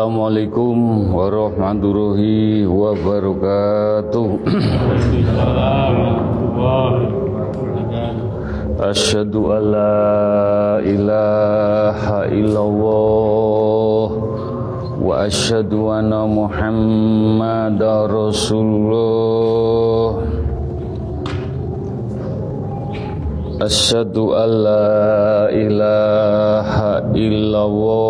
[0.00, 4.28] Assalamualaikum warahmatullahi wabarakatuh.
[8.80, 14.08] Asyhadu an la ilaha illallah
[15.04, 18.72] wa asyhadu anna muhammadar rasulullah.
[23.68, 28.09] Asyhadu an la ilaha illallah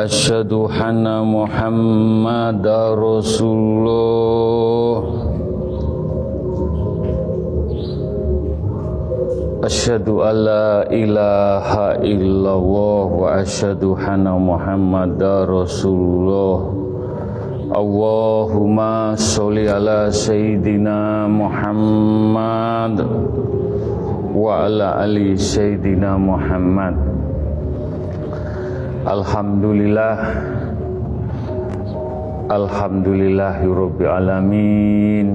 [0.00, 4.96] wa asyhadu anna muhammadar rasulullah
[9.60, 16.64] Asyhadu an la ilaha illallah wa asyhadu anna muhammadar rasulullah
[17.68, 23.04] Allahumma sholli ala sayyidina Muhammad
[24.32, 26.96] wa ala ali sayyidina Muhammad
[29.10, 30.14] Alhamdulillah.
[32.46, 35.28] Alhamdulillahirabbil alamin.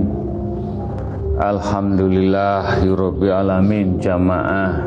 [1.36, 4.80] Alhamdulillahirabbil alamin jamaah.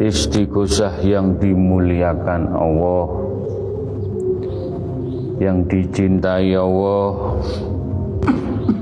[0.00, 3.08] Istighosah yang dimuliakan Allah.
[5.36, 7.36] Yang dicintai Allah.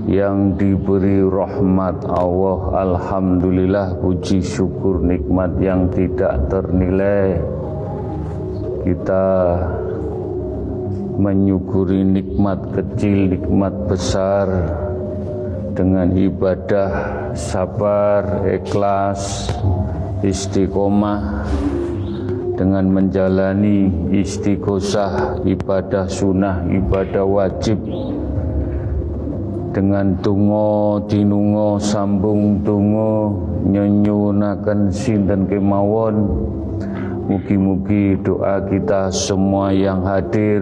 [0.06, 2.58] Yang diberi rahmat Allah.
[2.78, 7.53] Alhamdulillah puji syukur nikmat yang tidak ternilai
[8.84, 9.56] kita
[11.16, 14.44] menyukuri nikmat kecil, nikmat besar
[15.72, 16.90] dengan ibadah
[17.32, 19.48] sabar, ikhlas,
[20.20, 21.48] istiqomah
[22.54, 27.80] dengan menjalani istiqosah ibadah sunnah, ibadah wajib
[29.74, 33.34] dengan tungo, dinungo, sambung tungo,
[33.66, 36.16] nyenyunakan sinten kemawon
[37.24, 40.60] Mugi-mugi doa kita semua yang hadir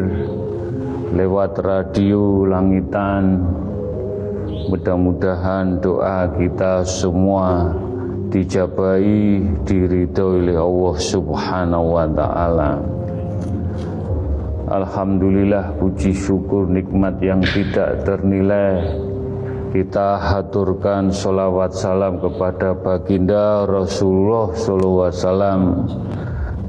[1.11, 3.43] lewat radio langitan
[4.71, 7.75] Mudah-mudahan doa kita semua
[8.31, 12.81] dijabai diridhoi oleh Allah Subhanahu wa taala.
[14.73, 19.03] Alhamdulillah puji syukur nikmat yang tidak ternilai
[19.73, 25.61] kita haturkan solawat salam kepada baginda Rasulullah wasallam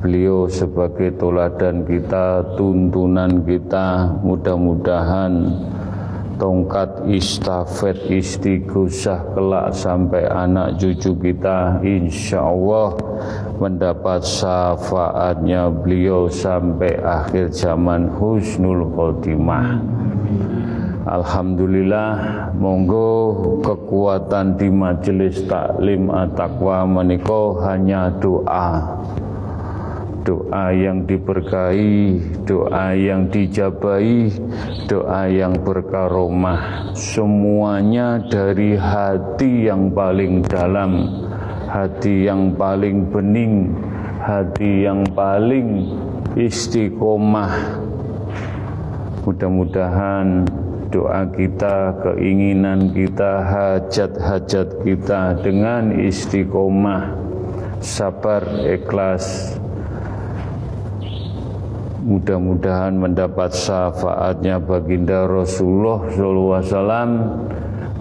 [0.04, 5.48] beliau sebagai toladan kita, tuntunan kita, mudah-mudahan
[6.36, 13.00] tongkat istafet istighosah kelak sampai anak cucu kita insya Allah
[13.64, 19.80] mendapat syafaatnya beliau sampai akhir zaman husnul khotimah.
[21.08, 22.12] Alhamdulillah
[22.60, 26.88] monggo kekuatan di majelis taklim at-taqwa
[27.64, 28.68] hanya doa
[30.24, 34.32] doa yang diberkahi, doa yang dijabai,
[34.88, 36.92] doa yang berkaromah.
[36.96, 41.12] Semuanya dari hati yang paling dalam,
[41.68, 43.76] hati yang paling bening,
[44.24, 45.92] hati yang paling
[46.40, 47.84] istiqomah.
[49.28, 50.48] Mudah-mudahan
[50.88, 57.18] doa kita, keinginan kita, hajat-hajat kita dengan istiqomah,
[57.80, 59.58] sabar, ikhlas,
[62.04, 67.16] Mudah-mudahan mendapat syafaatnya baginda Rasulullah SAW.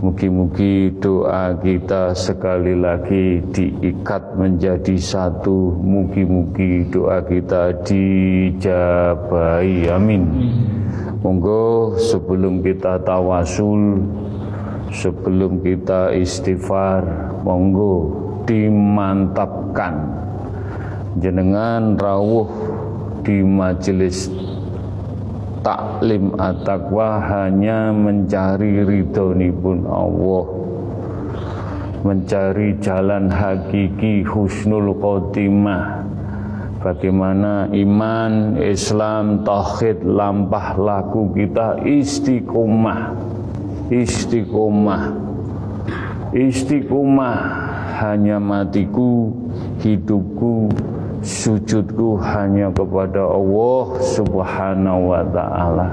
[0.02, 5.78] Mugi-mugi doa kita sekali lagi diikat menjadi satu.
[5.78, 8.66] Mugi-mugi doa kita dijabai.
[9.86, 10.50] Amin.
[11.22, 14.02] Monggo sebelum kita tawasul,
[14.90, 17.06] sebelum kita istighfar,
[17.46, 18.18] monggo
[18.50, 20.22] dimantapkan
[21.22, 22.71] jenengan rawuh
[23.22, 24.26] di majelis
[25.62, 30.46] taklim at-taqwa hanya mencari ridhonipun Allah.
[32.02, 36.02] Mencari jalan hakiki husnul khotimah.
[36.82, 43.14] Bagaimana iman, Islam, tauhid, lampah laku kita istiqomah.
[43.86, 45.02] Istiqomah.
[46.34, 47.38] Istiqomah.
[48.02, 49.30] Hanya matiku
[49.78, 50.74] hidupku
[51.22, 55.88] sujudku hanya kepada Allah Subhanahu wa taala.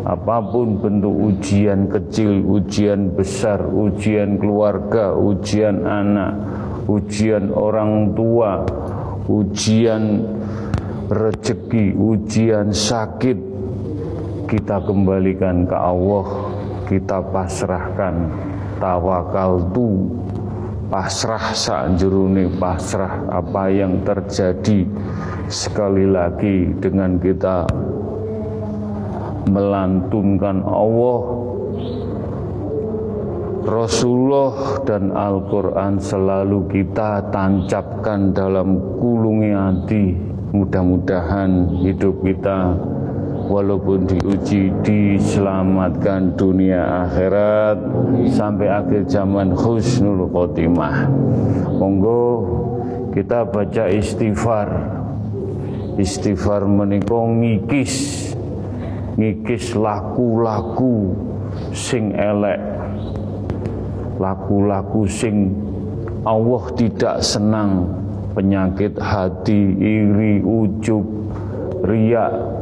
[0.00, 6.40] Apa pun bentuk ujian kecil, ujian besar, ujian keluarga, ujian anak,
[6.88, 8.64] ujian orang tua,
[9.28, 10.24] ujian
[11.12, 13.38] rezeki, ujian sakit,
[14.48, 16.26] kita kembalikan ke Allah,
[16.88, 18.32] kita pasrahkan
[18.80, 20.08] tawakal tu
[20.90, 24.84] pasrah sakjroning pasrah apa yang terjadi.
[25.46, 27.70] Sekali lagi dengan kita
[29.46, 31.20] melantunkan Allah
[33.60, 40.06] Rasulullah dan Al-Quran selalu kita tancapkan dalam kulungi hati.
[40.50, 42.74] Mudah-mudahan hidup kita
[43.50, 47.82] walaupun diuji diselamatkan dunia akhirat
[48.30, 51.10] sampai akhir zaman husnul khotimah.
[51.74, 52.22] Monggo
[53.10, 54.70] kita baca istighfar.
[55.98, 57.94] Istighfar menika ngikis
[59.18, 61.10] ngikis laku-laku
[61.74, 62.62] sing elek.
[64.22, 65.50] Laku-laku sing
[66.22, 67.88] Allah tidak senang
[68.36, 71.02] penyakit hati, iri, ujub,
[71.82, 72.59] riak,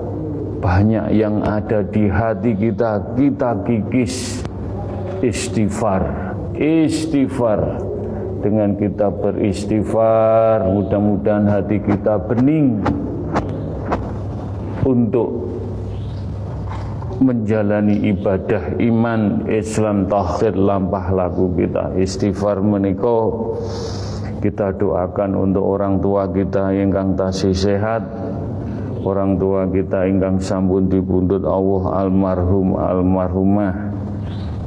[0.59, 4.43] banyak yang ada di hati kita, kita kikis
[5.23, 7.87] istighfar, istighfar.
[8.39, 12.79] Dengan kita beristighfar, mudah-mudahan hati kita bening
[14.87, 15.51] untuk
[17.19, 21.99] menjalani ibadah iman Islam tauhid lampah lagu kita.
[21.99, 23.59] Istighfar menikah
[24.39, 28.07] kita doakan untuk orang tua kita yang kang tasih sehat
[29.05, 33.75] orang tua kita ingkang sampun dipundhut Allah almarhum almarhumah.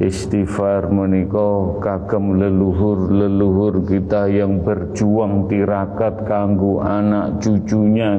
[0.02, 8.18] Istighfar menika kagem leluhur-leluhur kita yang berjuang tirakat kanggo anak cucunya.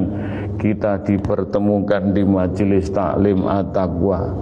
[0.56, 4.32] Kita dipertemukan di majelis taklim at-taqwa.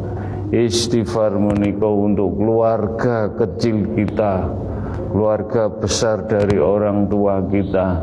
[0.53, 4.63] Istighfar menika untuk keluarga kecil kita
[5.13, 8.01] keluarga besar dari orang tua kita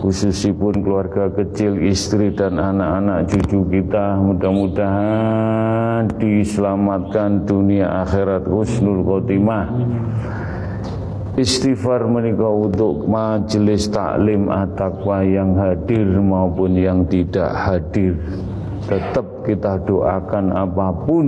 [0.00, 8.44] khususipun keluarga kecil istri dan anak-anak cucu kita mudah-mudahan diselamatkan dunia akhirat.
[8.44, 9.66] Husnul khotimah.
[11.36, 18.16] Istighfar menikah untuk majelis taklim at-taqwa yang hadir maupun yang tidak hadir.
[18.88, 21.26] Tetap kita doakan apa pun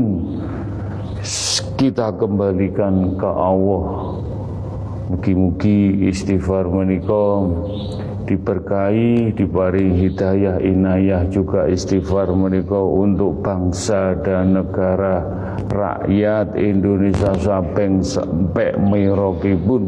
[1.76, 4.16] kita kembalikan ke Allah.
[5.12, 7.44] Mugi-mugi istighfar menika
[8.28, 15.24] diberkahi, diparing hidayah inayah juga istighfar menika untuk bangsa dan negara
[15.72, 19.82] rakyat Indonesia sampai sampai merokipun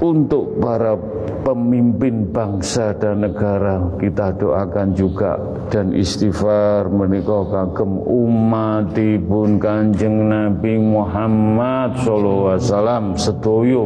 [0.00, 0.96] untuk para
[1.42, 5.36] pemimpin bangsa dan negara kita doakan juga
[5.68, 13.84] dan istighfar menika kagem umatipun Kanjeng Nabi Muhammad sallallahu alaihi wasallam sedoyo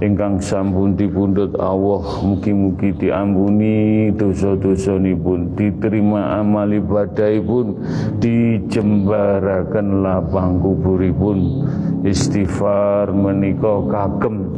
[0.00, 7.76] ingkang sampun dipundhut Allah mugi-mugi diampuni dosa-dosanipun diterima amal ibadahipun
[8.16, 11.68] dijembaraken lapang kuburipun.
[12.00, 14.48] Istighfar menika kagem.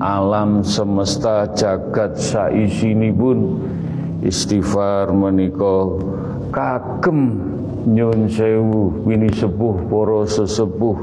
[0.00, 2.16] Alam semesta jagat
[3.20, 3.38] pun
[4.24, 5.92] istighfar menika
[6.48, 7.52] kagem.
[7.88, 10.96] Nyun sewu wini sepuh para sesepuh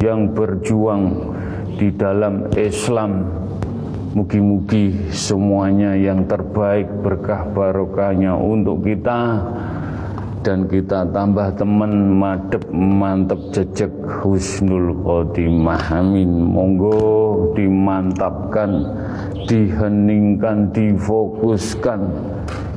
[0.00, 1.12] yang berjuang
[1.80, 3.24] di dalam Islam.
[4.12, 9.40] Mugi-mugi semuanya yang terbaik berkah barokahnya untuk kita.
[10.40, 16.00] Dan kita tambah teman madep mantep jejak husnul khotimah.
[16.00, 16.32] Amin.
[16.32, 18.84] Monggo dimantapkan
[19.48, 22.00] diheningkan difokuskan.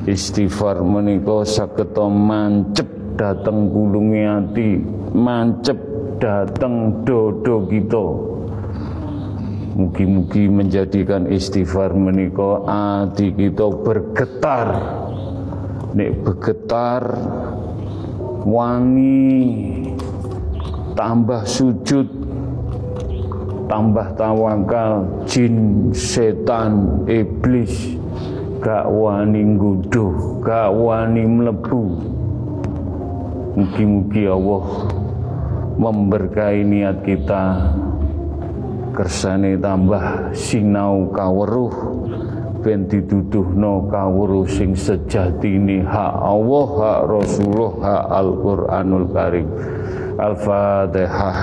[0.04, 4.70] Istighfar menika saketo mancep dateng kulungi hati
[5.16, 5.80] mancep
[6.20, 8.33] dateng dodo kita
[9.74, 14.70] Mugi-mugi menjadikan istighfar menika hati kita bergetar.
[15.98, 17.01] Nek bergetar
[18.46, 19.50] wangi
[20.94, 22.06] tambah sujud
[23.65, 27.98] tambah tawakal jin setan iblis
[28.62, 31.84] gak wani ngguduh gak wani mlebu.
[33.58, 34.65] Mugi-mugi Allah
[35.82, 37.74] memberkahi niat kita
[38.94, 41.74] kersane tambah sinau kaweruh
[42.64, 49.48] ben dituduhno kawruh sing sejatine hak Allah hak Rasulullah hak Al-Qur'anul Karim.
[50.16, 51.38] Al-Fatihah.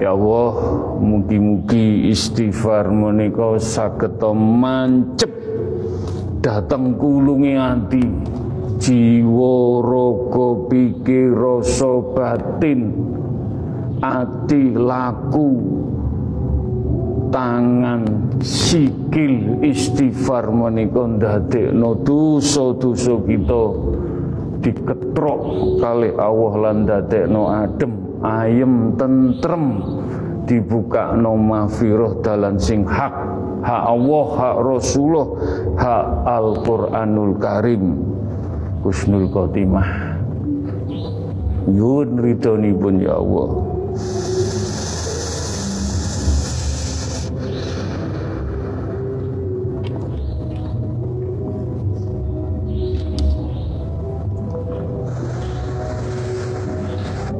[0.00, 0.50] Ya Allah,
[0.98, 5.30] mugi-mugi istighfar menika saged mancep.
[6.42, 8.31] Dateng kulunge ati
[8.82, 12.90] jiwa raga pikir rasa batin
[14.02, 15.50] ati laku
[17.30, 18.02] tangan
[18.42, 23.64] sikil istighfar menika ndadekno dosa-dosa kita.
[24.62, 25.42] Diketrok
[25.82, 27.92] kali Allah lan dadekno adem
[28.26, 29.78] ayem tentrem.
[30.42, 33.14] Dibuka no mafiroh dalan sing hak
[33.62, 35.28] hak Allah hak Rasulullah
[35.78, 38.11] hak Al-Quranul Karim
[38.82, 40.18] Kusnul Khotimah.
[41.70, 43.70] Yun ridhoni pun ya Allah.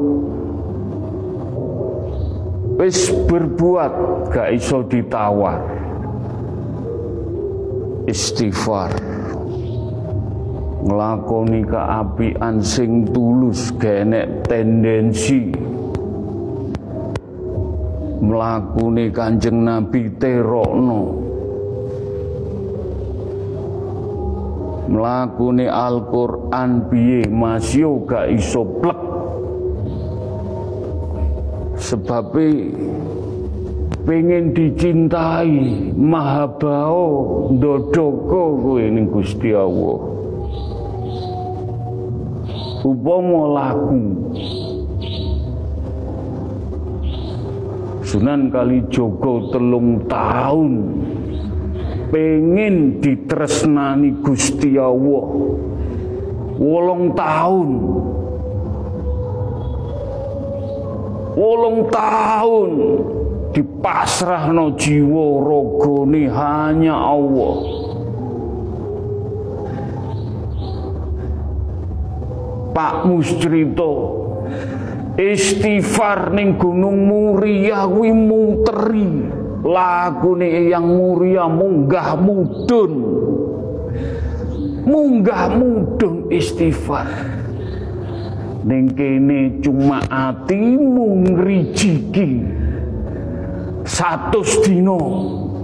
[2.80, 3.94] Wis berbuat
[4.30, 5.66] gak iso ditawar.
[8.06, 9.09] Istighfar
[10.80, 15.52] nglakoni keapian sing tulus genek tendensi.
[18.20, 21.02] Mlakune Kanjeng Nabi terokno.
[24.90, 27.30] Mlakune Al-Qur'an piye?
[27.32, 29.00] Masih gak iso plek.
[34.00, 40.09] Pengen dicintai mahabao ndodoko kowe ning Gusti Allah
[42.84, 44.02] upama laku.
[48.04, 50.74] Sunan Kalijogo telung tahun.
[52.10, 55.28] Pengen ditresnani Gusti Allah.
[56.58, 57.70] Wolong tahun.
[61.38, 62.72] Wolong tahun.
[63.54, 67.89] Dipasrahno jiwa rogone hanya Allah
[72.80, 73.92] Pak Muscrito
[75.20, 79.12] istighfar ning Gunung Muria kuwi muteri.
[79.68, 82.94] Lakune yang Muria munggah mudun.
[84.88, 87.04] Munggah mudun istighfar.
[88.64, 92.32] Ning kene cuma atimu ngrijiki
[93.84, 95.02] satu dino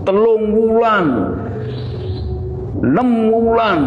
[0.04, 1.08] telung wulan
[2.84, 3.82] enam wulan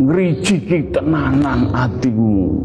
[0.00, 2.64] ngrijiki tenanan atimu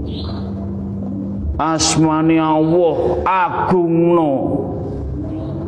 [1.60, 4.32] asmani Allah agungno.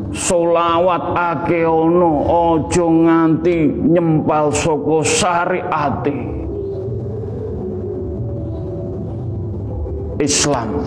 [0.08, 6.16] Solawat akeono ojo nganti nyempal saka syariate
[10.18, 10.82] Islam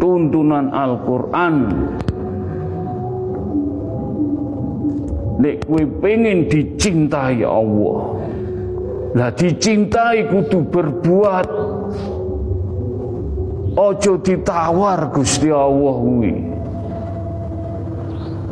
[0.00, 1.56] tuntunan Al-Quran.
[5.40, 5.68] Nek
[6.02, 8.18] pengen dicintai Allah
[9.10, 11.46] Lah dicintai kudu berbuat.
[13.74, 16.34] Ojo ditawar Gusti Allah kuwi.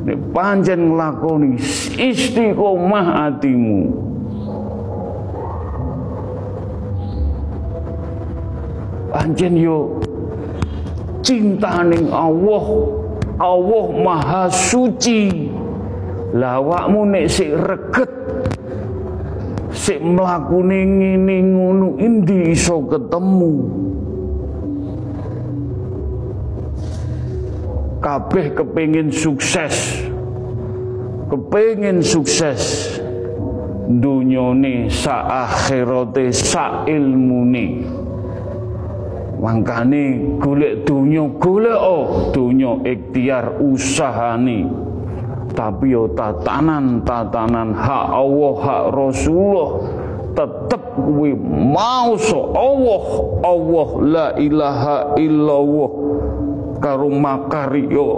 [0.08, 1.60] Nek panjen nglakoni
[2.00, 4.08] istiqomah atimu
[9.12, 10.00] Panjen yo
[11.20, 12.64] cinta ning Allah
[13.36, 15.52] Allah maha suci.
[16.32, 18.10] Lawakmu nek sik reget
[19.72, 23.52] sik mlakune ngene ngono endi iso ketemu?
[27.98, 30.04] Kabeh kepengin sukses.
[31.28, 32.94] Kepengin sukses.
[33.88, 37.88] Dunyane sa akhirate sa ilmune
[39.38, 44.66] Mangkane golek donya golek oh donya ikhtiar usahane.
[45.58, 49.70] Tapi yo tatanan-tatanan hak Allah hak Rasulullah
[50.38, 53.04] tetep kuwi mau so Allah
[53.42, 55.90] Allah la ilaha illallah.
[56.78, 58.08] Karo makaryo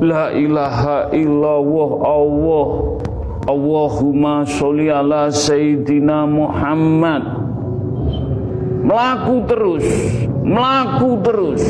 [0.00, 2.66] la ilaha illallah Allah.
[3.48, 7.24] Allahumma sholli ala sayyidina Muhammad.
[8.80, 9.84] Melaku terus
[10.40, 11.64] melaku terus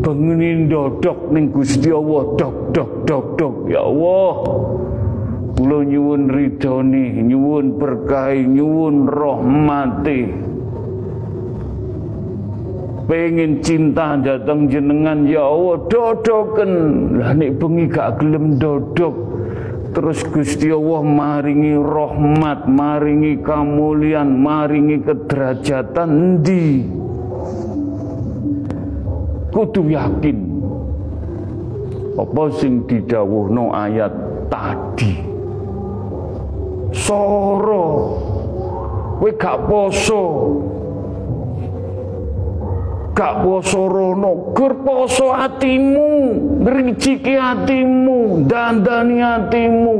[0.00, 2.34] bengenin dodok ning Gusti Allah.
[2.36, 3.56] Dok dok dok dok.
[3.68, 4.32] Ya Allah.
[5.60, 10.20] Kula nyuwun ridhone nyuwun berkah nyuwun rahmati.
[13.10, 16.72] Pengen cinta datang jenengan ya Allah dodoken.
[17.20, 19.30] Lah nek bengi gak gelem dodok
[19.90, 26.86] Terus Gusti Allah maringi rahmat, maringi kamulian, maringi kederajatan di
[29.50, 30.38] kudu yakin.
[32.14, 34.12] Apa sing didhawuhno ayat
[34.50, 35.18] tadi?
[36.94, 37.88] Soro.
[39.20, 40.24] Kowe gak poso.
[43.12, 44.52] Gak poso rono.
[44.56, 46.10] Gur poso atimu
[46.64, 49.98] ngrijiki atimu dandani atimu.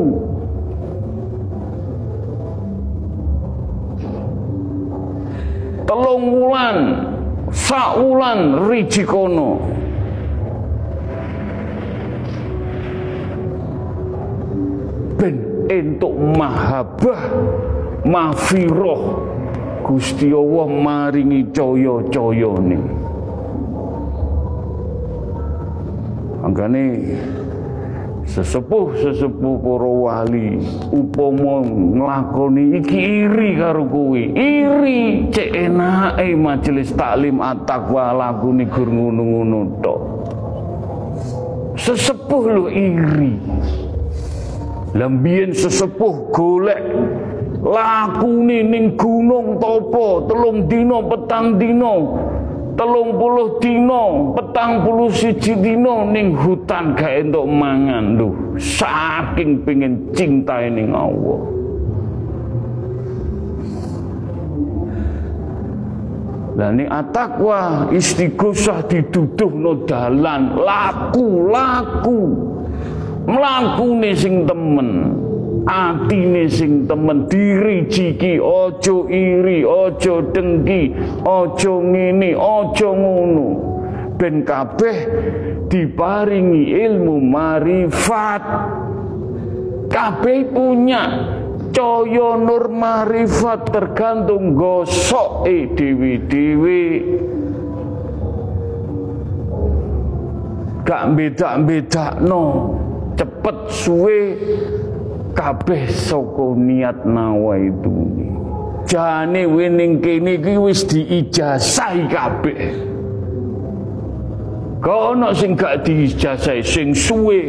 [5.84, 7.09] Telung wulan
[7.52, 9.58] saulan rijikono
[15.20, 15.36] ben
[15.68, 17.20] entuk mahabah
[18.04, 19.28] mafiroh.
[19.80, 22.78] Gusti Allah maringi caya-cayane.
[26.46, 26.84] Angkane
[28.30, 30.62] sesepuh-sesepuh para wali
[30.94, 33.90] upama nglakoni iki iri karo.
[34.14, 40.00] Iri cek enake majelis taklim at-taqwa lagune gur ngono-ngono tok.
[41.74, 43.34] Sesepuh lo iri.
[44.94, 46.82] Lambien sesepuh golek
[47.60, 51.94] lakune ning gunung topo telung dino petang dino
[52.74, 58.18] telung puluh dino petang puluh siji dino ning hutan gak entuk mangan.
[58.18, 61.40] Duh saking pengen cinta ning Allah.
[66.58, 70.58] Lah ning atakwa istighosah dituduh no dalan.
[70.58, 72.20] Laku laku.
[73.30, 75.14] Mlakune sing temen
[75.68, 80.94] atine sing temen dirijiki aja iri aja dengki
[81.24, 83.48] aja ngene aja ngono.
[84.20, 84.96] Ben kabeh
[85.72, 88.44] diparingi ilmu marifat.
[89.90, 91.02] Kabeh punya
[91.70, 96.84] caya nur marifat tergantung gosok e dewi-dewi
[100.82, 102.74] gak beda-beda no
[103.14, 104.20] cepet suwe
[105.32, 108.20] kabeh saka niat nawaitu
[108.90, 112.60] jane wining kene iki wis diijazahi kabeh.
[114.80, 116.64] Kau ana sing gak diijazahi?
[116.64, 117.40] Sing suwe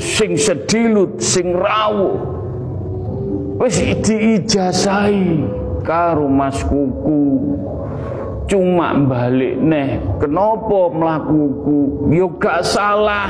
[0.00, 2.16] sing sedilut sing rawuh.
[3.62, 5.44] Wis diijazahi
[5.84, 7.22] karo mas kuku.
[8.48, 13.28] Cuma balik neh kenapa mlakuku yo ya gak salah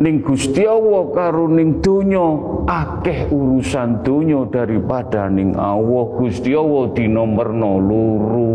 [0.00, 2.24] ning Gusti Allah karo ning donya
[2.66, 6.04] akeh urusan donya daripada ning Allah.
[6.18, 8.54] Gusti Allah dinomorno loro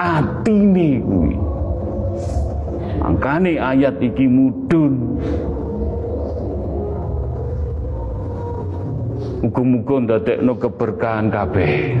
[0.00, 1.36] atine kuwi.
[3.04, 5.20] Angkane ayat iki mudun
[9.44, 12.00] Muga-muga ndadekno keberkahan kabeh.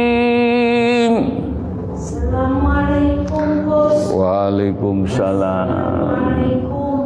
[4.41, 5.69] Waalaikumsalam.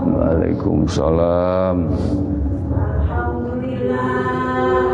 [0.07, 1.77] Waalaikumsalam.
[2.71, 4.07] Alhamdulillah,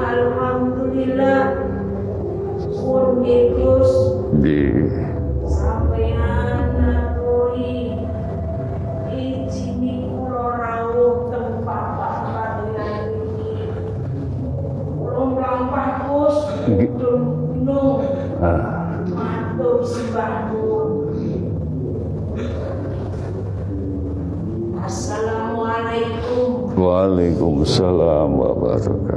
[0.09, 1.41] alhamdulillah.
[2.81, 3.21] Pun
[4.41, 4.61] Di
[26.81, 29.10] وعلیکم السلام وبرکاتہ۔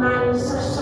[0.00, 0.79] man such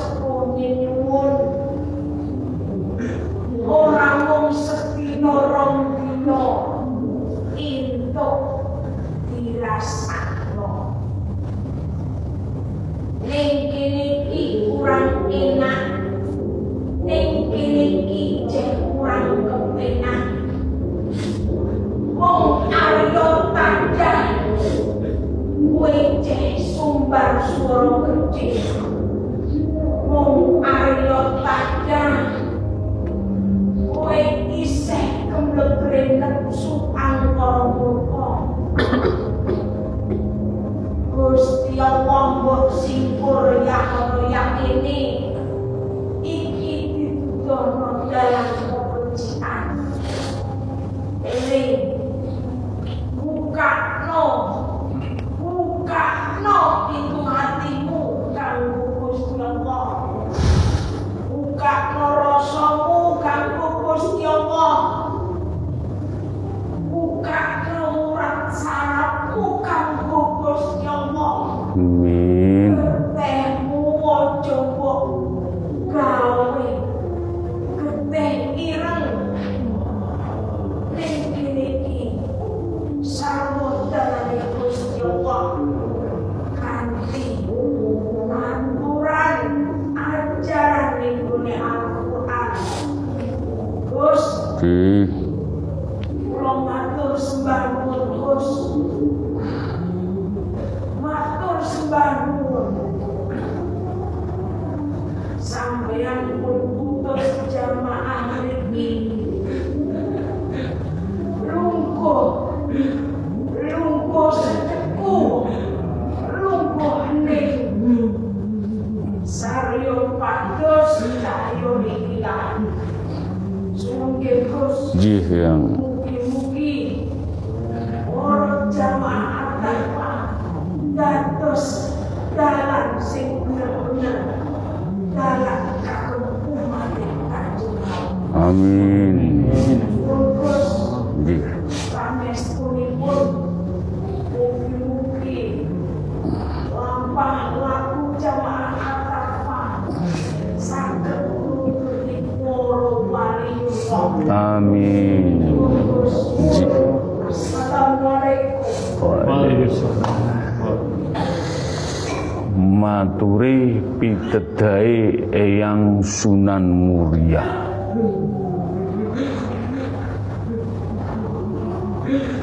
[163.99, 167.43] Pitedai Eyang Sunan Muria.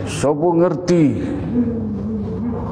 [0.04, 1.16] Sopo ngerti?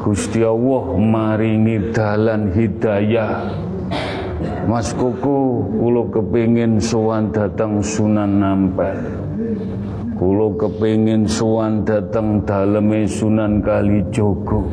[0.04, 3.56] Gusti Allah maringi dalan hidayah.
[4.68, 9.00] Mas Koko kula kepingin sowan datang Sunan Ampel.
[10.20, 14.68] Kula kepingin sowan datang daleme Sunan Kalijogo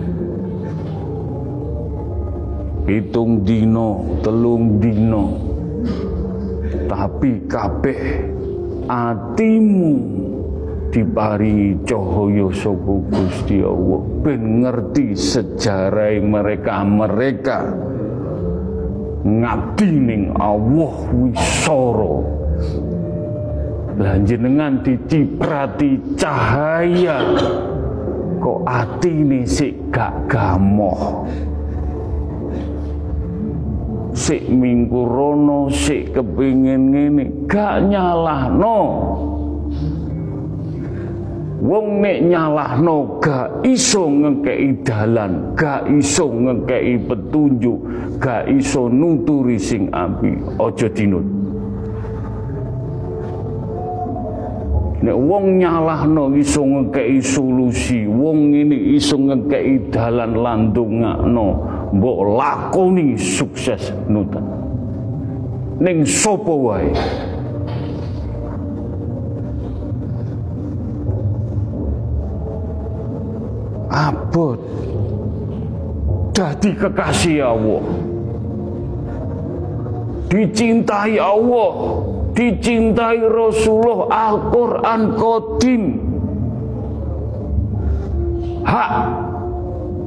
[2.90, 5.38] Hitung dino, telung dino.
[6.90, 8.02] Tapi kabeh
[8.90, 9.94] atimu
[10.90, 14.02] diparingi cahaya saka Gusti Allah.
[14.26, 17.78] Ben ngerti sejarah mereka-mereka
[19.22, 22.16] ngabdi ning Allah wisara.
[24.02, 27.22] Lah jenengan diciprati cahaya
[28.42, 31.30] kok atine sik gak gamoh
[34.14, 38.78] sik minggu rono sik kepingin ngene gak nyalahno
[41.60, 47.76] Wong nek nyalahno gak iso ngekei dalan, gak iso ngekei petunjuk,
[48.16, 51.28] gak iso nuturi sing api, aja dinut.
[55.04, 61.48] Nek wong nyalahno iso ngekei solusi, wong ini iso ngekei dalan landungakno,
[61.92, 64.46] mbok lakoni sukses nutan.
[65.80, 66.92] Ning sapa wae?
[73.90, 74.62] abot
[76.30, 77.82] dadi kekasih Allah
[80.30, 81.72] dicintai Allah
[82.32, 85.82] dicintai Rasulullah Al-Quran Qadim
[88.62, 88.92] hak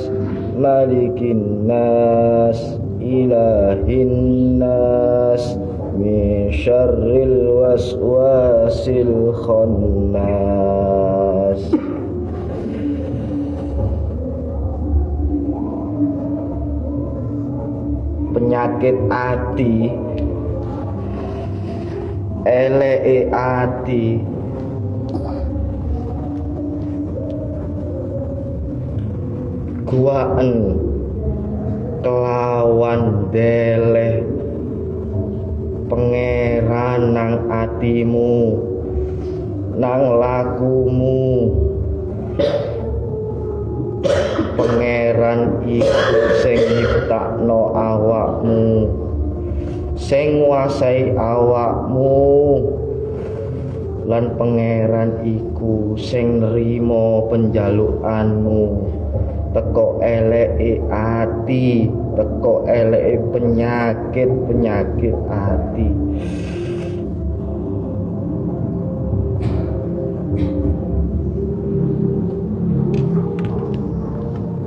[0.54, 5.58] malikin nas ilahin nas
[5.98, 10.46] min syarril waswasil khannas
[18.30, 19.90] penyakit hati
[22.46, 24.22] elee hati
[29.92, 30.72] guaan
[32.00, 34.24] kelawan deleh
[35.92, 38.56] pangeran nang atimu.
[39.76, 41.52] Nang lakumu.
[44.56, 48.88] Pangeran iku sing nyiptakno awakmu.
[50.00, 52.16] Sing nguasai awakmu.
[54.08, 58.91] Lan pangeran iku sing nrimo penjalukanmu
[59.52, 65.88] teko eleke ati teko eleke penyakit penyakit ati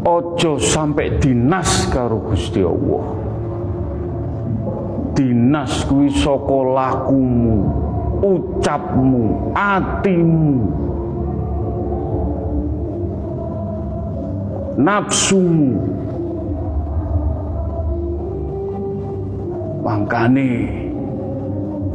[0.06, 3.06] Ojo sampai dinas karo Gusti Allah.
[5.18, 7.66] Dinas kuwi saka lakumu,
[8.22, 10.85] ucapmu, atimu.
[14.76, 15.72] Nafsumu.
[19.84, 20.52] Mangkane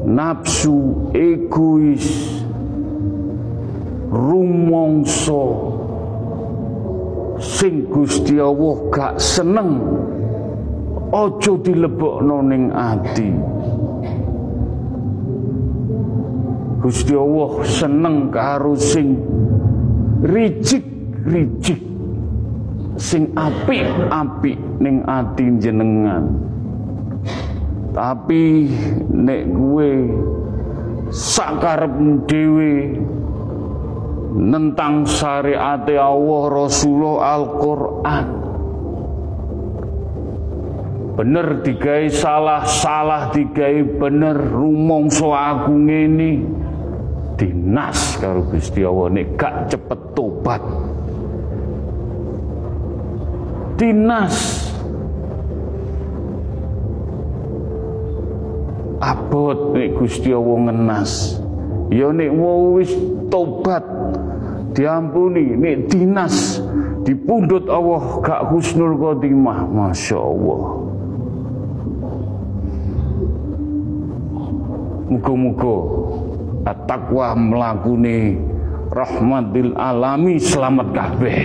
[0.08, 2.08] nafsu egois.
[4.10, 5.44] Rumongso
[7.38, 9.78] sing Gusti Allah gak seneng
[11.12, 13.30] aja dilebokno ning ati.
[16.80, 19.20] Gusti Allah seneng karo sing
[20.24, 21.89] rijik-rijik
[23.00, 26.28] sing apik-apik ning ati jenengan.
[27.96, 28.68] Tapi
[29.08, 29.90] nek gue
[31.08, 32.74] sakarepmu dhewe
[34.36, 38.26] nentang syariat Allah Rasulullah Al-Quran.
[41.18, 46.32] Bener digai salah salah digai bener rumongso aku ngene.
[47.40, 50.60] Dinas karo Gusti Allah nek gak cepet tobat
[53.80, 54.36] dinas.
[59.00, 61.40] Abot nek Gusti Allah ngenas.
[61.88, 62.28] Ya nek
[62.76, 62.92] wis
[63.32, 63.80] tobat
[64.76, 65.56] diampuni.
[65.56, 66.60] Nek dinas
[67.08, 69.64] dipundhut Allah gak husnul khotimah.
[69.64, 70.62] Masya Allah
[75.10, 75.76] Muga-muga
[76.70, 78.38] at-taqwa melakuni
[78.94, 81.40] rahmatil alami selamat kabeh.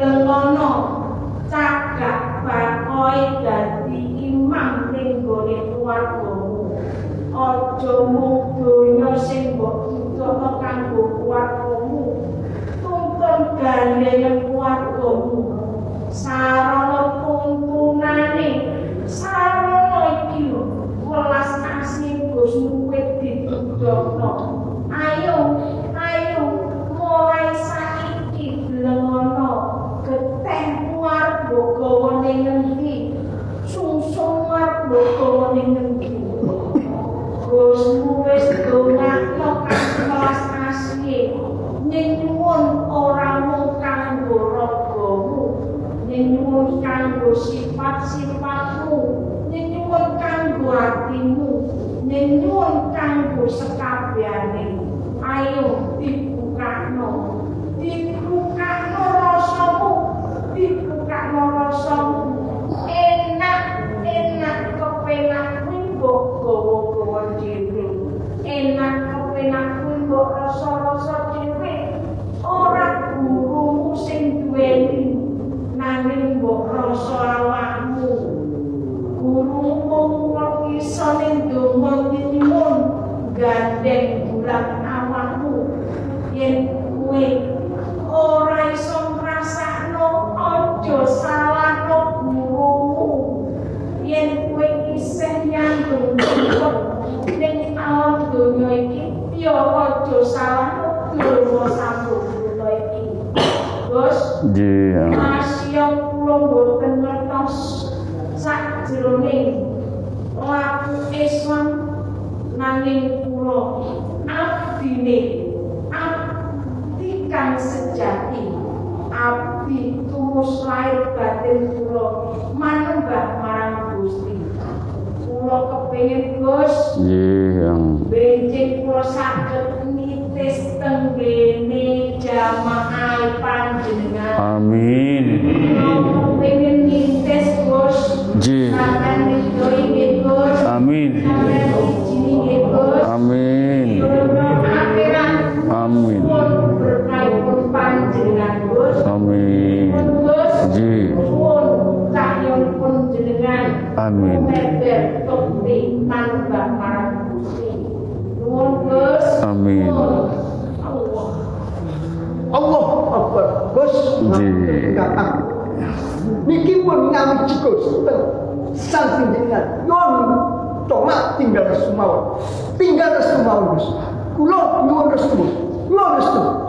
[0.03, 0.71] Mengkono
[1.47, 6.75] cagak bakoi dadi imam ning gone keluargamu.
[7.31, 12.03] Aja mung donya sing mbok butuhno kanggo keluargamu.
[12.83, 15.39] Tuntun gandeng keluargamu.
[16.11, 16.82] saro.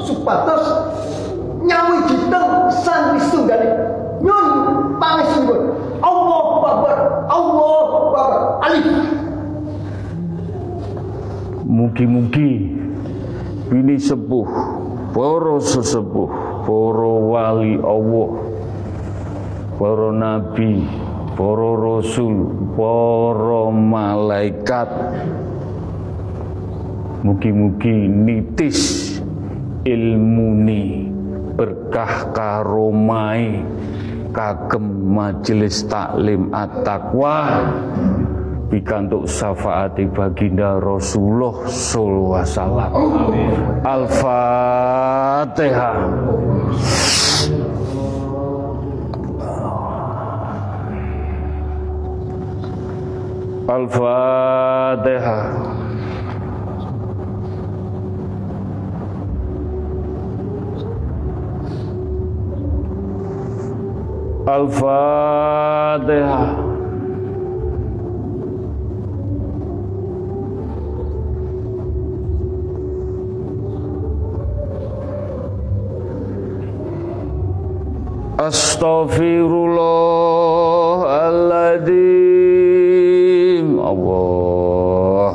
[0.02, 0.64] supados
[1.64, 3.68] sang sami sunggale
[4.20, 4.46] nyun
[5.00, 5.62] pangis nyun
[6.04, 8.30] Allah Akbar Allah Akbar.
[8.64, 8.86] Alif.
[11.64, 12.52] Mugi-mugi
[13.72, 14.46] ini sepuh
[15.16, 16.28] poro sesepuh
[16.68, 18.30] poro wali Allah
[19.80, 20.84] poro nabi
[21.34, 24.88] poro rasul poro malaikat.
[27.24, 29.03] Mugi-mugi nitis
[29.84, 31.12] ilmuni
[31.54, 33.60] berkah karomai
[34.34, 37.62] kagem majelis taklim at-taqwa
[38.72, 42.90] bikantuk syafaati baginda Rasulullah sallallahu alaihi wasallam.
[43.86, 45.94] Al-fatihah
[53.64, 55.63] al-fatihah
[64.48, 66.44] الفاتحة.
[78.40, 82.44] أستغفر الله العظيم.
[83.80, 85.34] الله.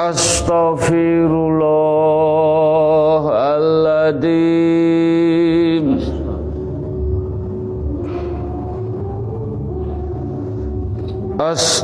[0.00, 1.99] أستغفر الله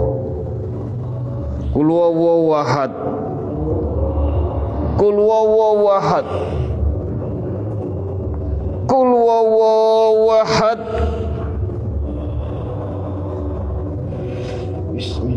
[1.74, 2.94] Kul huwallahu ahad
[4.94, 5.89] Kul huwallahu
[14.94, 15.33] Bismillahirrahmanirrahim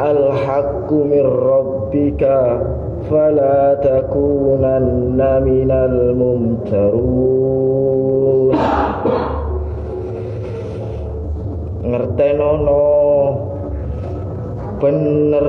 [0.00, 2.56] Al-haqqu min rabbika
[3.12, 7.60] fala takunanna minal mumtarun
[11.84, 12.88] Ngertenono
[14.80, 15.48] bener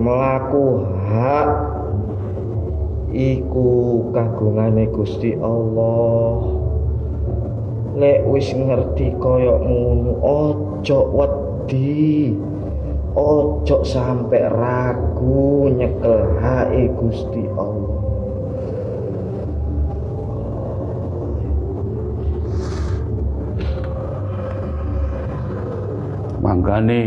[0.00, 0.80] melaku
[1.12, 1.50] hak
[3.12, 3.68] iku
[4.16, 6.48] kagungane Gusti Allah.
[8.00, 12.32] Lek wis ngerti koyok ngono ojo wedi
[13.14, 17.98] ojo sampai ragu nyekel hae Gusti Allah.
[26.40, 27.04] Mangkane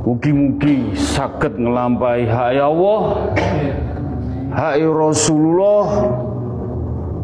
[0.00, 3.02] Mugi-mugi sakit ngelampai hak Allah
[4.50, 5.86] Hak Rasulullah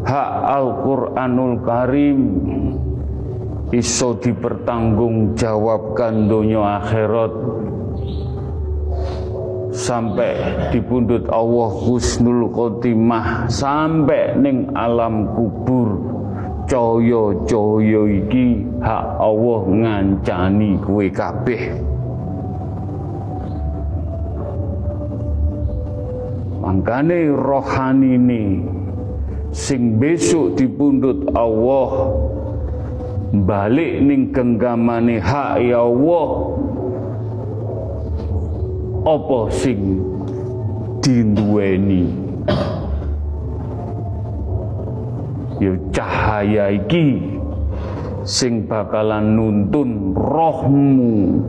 [0.05, 2.19] Hak Al-Quranul Karim
[3.75, 7.35] Iso dipertanggungjawabkan dunia akhirat.
[9.75, 10.39] Sampai
[10.71, 13.51] dipundut Allah Husnul Khotimah.
[13.51, 16.15] Sampai ning alam kubur.
[16.67, 21.79] Coyo-coyo iki hak Allah ngancani kue kabeh.
[26.59, 28.43] Mangkane rohani ini
[29.55, 32.11] sing besok dipundut Allah
[33.33, 36.27] balik ning genggamane hak ya Allah.
[39.07, 40.03] Apa sing
[41.03, 42.07] dinduweni?
[45.57, 47.23] Ya cahaya iki
[48.27, 51.41] sing bakalan nuntun rohmu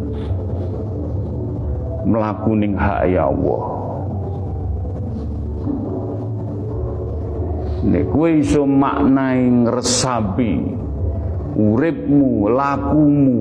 [2.08, 3.64] mlaku ning hak ya Allah.
[7.78, 10.52] Nek kowe iso maknai ngresapi
[11.56, 13.38] uripmu, lakumu,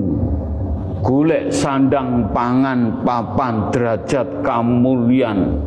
[1.03, 5.59] golek sandang pangan papan derajat kamulian,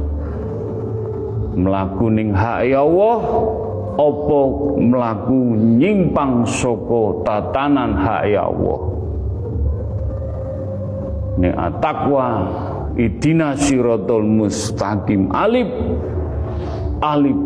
[1.56, 3.18] melaku ning hak ya Allah
[4.00, 4.40] opo
[4.80, 8.80] melaku nyimpang soko tatanan hak ya Allah?
[11.40, 12.26] Ning atakwa
[12.96, 15.68] idina sirotol mustaqim alip
[17.00, 17.38] alip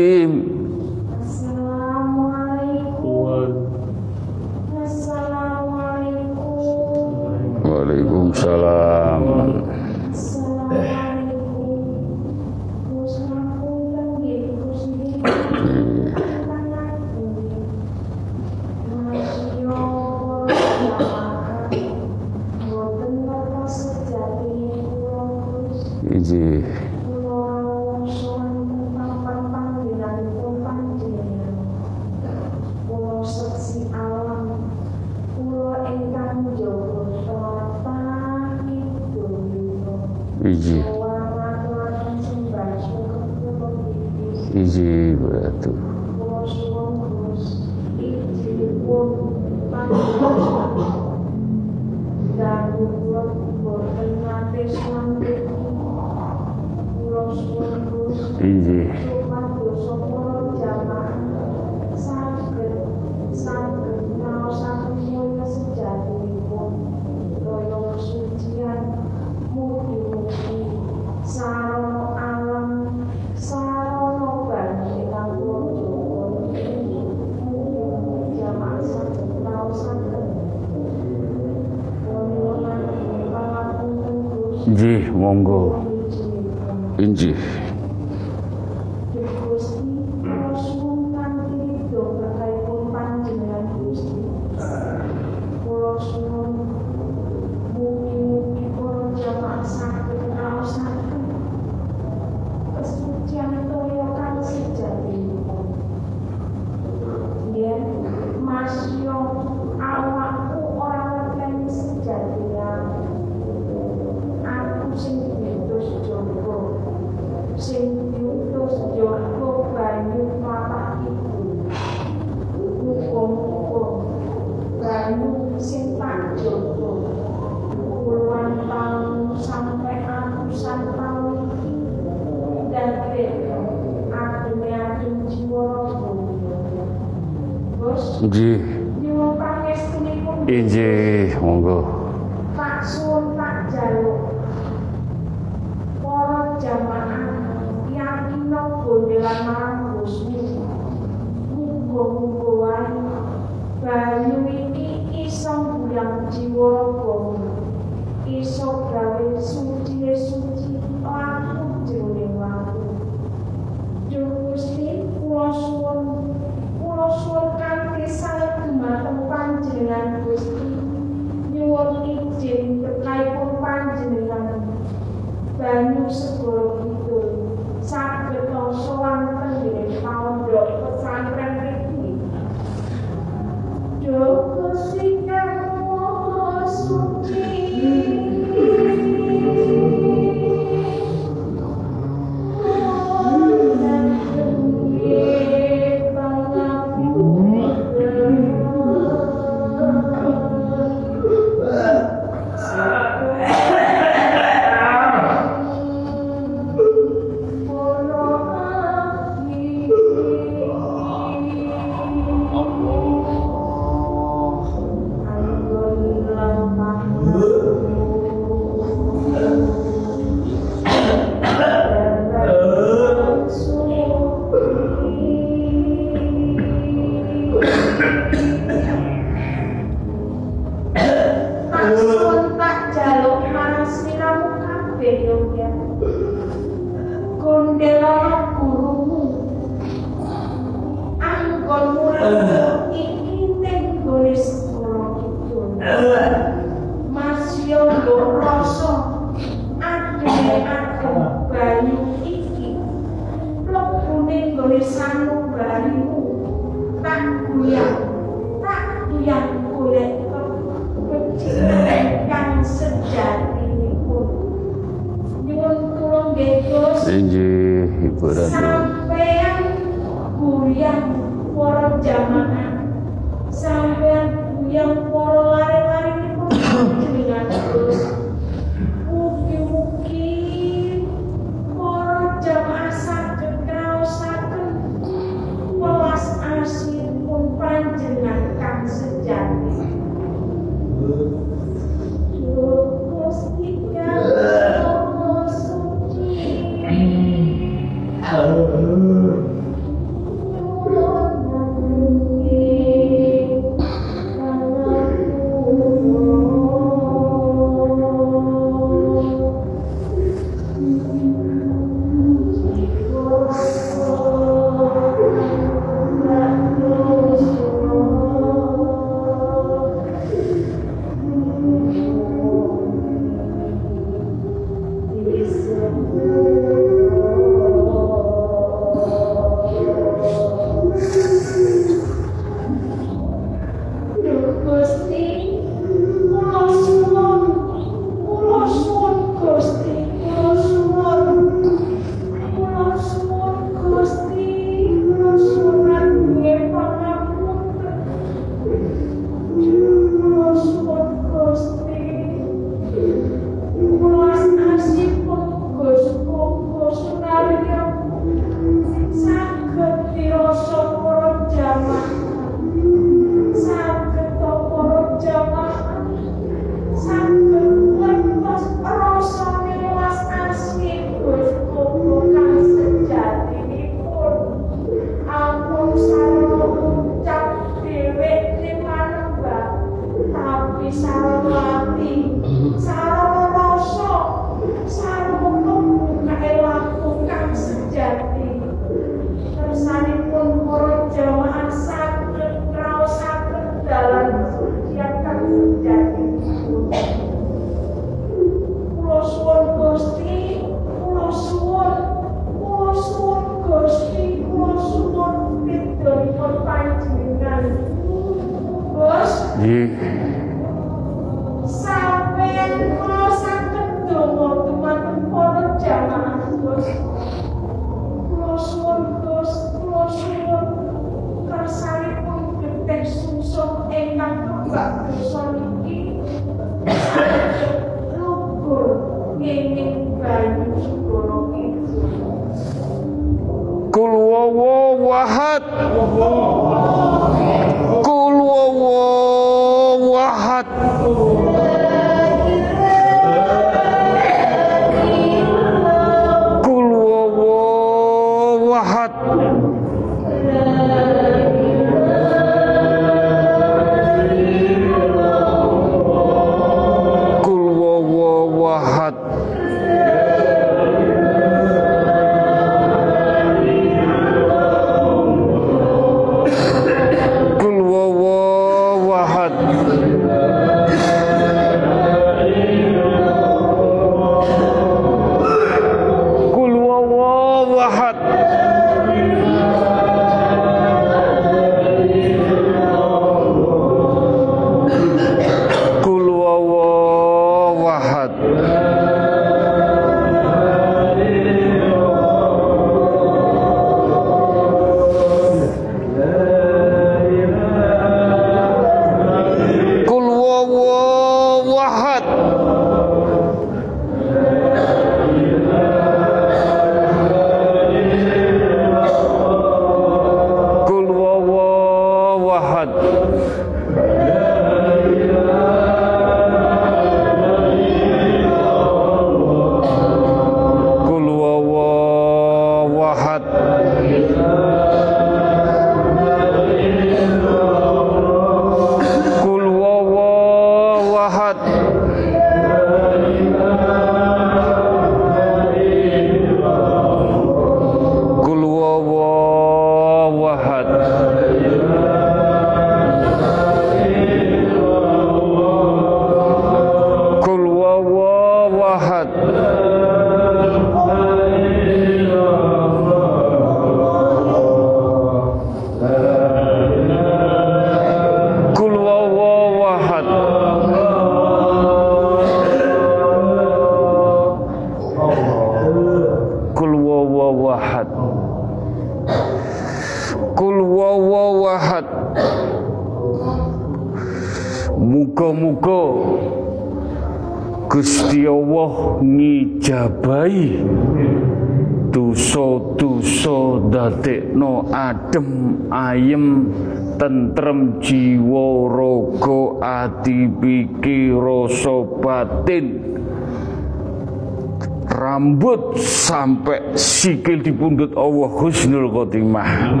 [597.21, 599.93] Sikil dipundhut Allah husnul khotimah.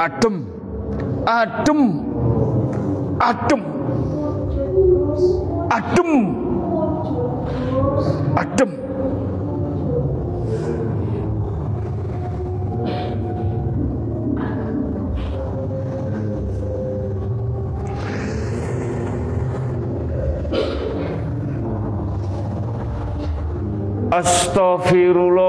[0.00, 0.36] Adem.
[1.28, 1.82] Adem.
[3.20, 3.62] Adem.
[5.68, 6.10] Adem.
[8.40, 8.70] Adem.
[24.10, 25.39] Astaghfirullahaladzim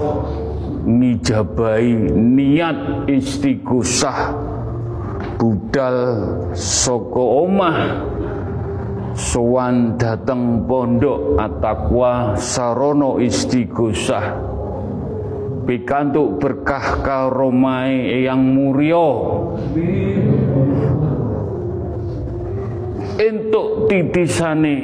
[0.84, 4.36] ngijabahi niat istighosah
[5.74, 5.98] budal
[6.54, 7.78] saka omah.
[9.14, 14.26] Sowan dateng pondok atakwa sarono istighosah
[15.70, 19.10] pikantuk berkah karomai yang mulia
[23.22, 24.78] entuk titisane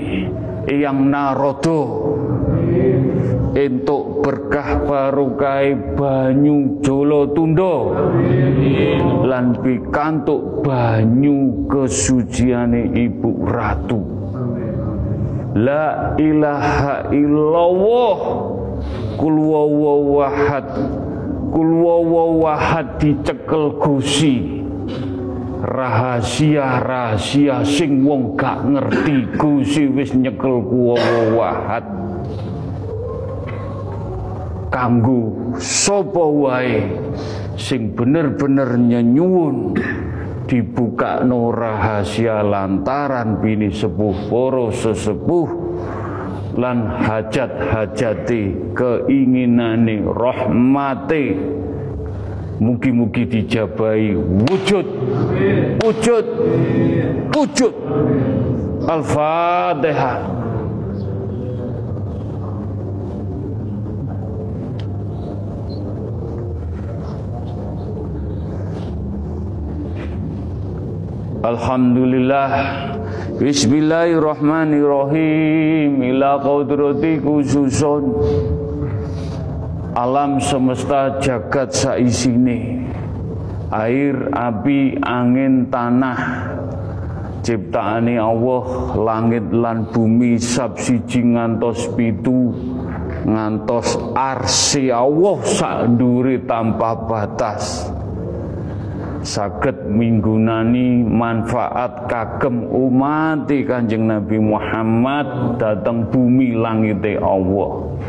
[0.69, 1.81] yang narodo
[3.57, 7.95] entuk berkah barokai banyu jolo tundo.
[9.25, 13.99] Lan pikantuk banyu kesuciane ibu ratu.
[15.57, 18.17] La ilaha illallah.
[19.19, 20.67] Kul wawahad
[21.51, 24.63] kul wawahad dicekel gusi.
[25.59, 30.95] Rahasia-rahasia sing wong gak ngerti Gusti wis nyekel kuwa
[34.69, 36.85] kanggo sapa wae
[37.57, 39.75] sing bener-bener nyenyuwun
[40.49, 45.49] dibuka no rahasia lantaran bini sepuh poro sesepuh
[46.57, 51.25] lan hajat-hajati keinginane rahmate.
[52.59, 54.83] Mugi-mugi dijabai wujud
[55.79, 56.25] Wujud
[57.31, 57.75] Wujud.
[58.83, 60.38] Al-Fatihah
[71.39, 72.51] Alhamdulillah.
[73.39, 76.03] Bismillahirrahmanirrahim.
[76.03, 78.11] Ila qudrati khususun.
[79.95, 82.91] Alam semesta jagat saisine.
[83.71, 86.19] Air api angin tanah.
[87.39, 92.51] Ciptaane Allah langit lan bumi sab siji ngantos pitu
[93.23, 97.95] ngantos arsi Allah sak nduri tanpa batas
[99.23, 107.99] saged minggunani manfaat kagem umat Kanjeng Nabi Muhammad datang bumi langit Allah.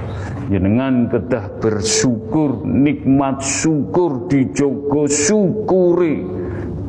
[0.50, 6.26] Jenengan kedah bersyukur nikmat syukur dijogo syukuri.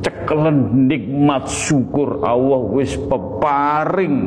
[0.02, 4.18] Cekelen nikmat syukur Allah wis peparing.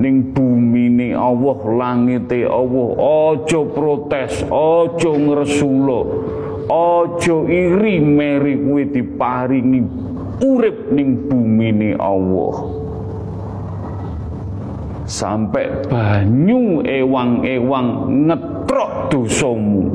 [0.00, 6.00] Ning bumi ni Allah langite Allah ojo protes ojo ngresula
[6.68, 9.80] Ojo iri meri kuwi diparingi
[10.40, 12.54] urip ning bumi ni Allah.
[15.04, 19.92] Sampai banyu ewang-ewang ngetrok dosamu.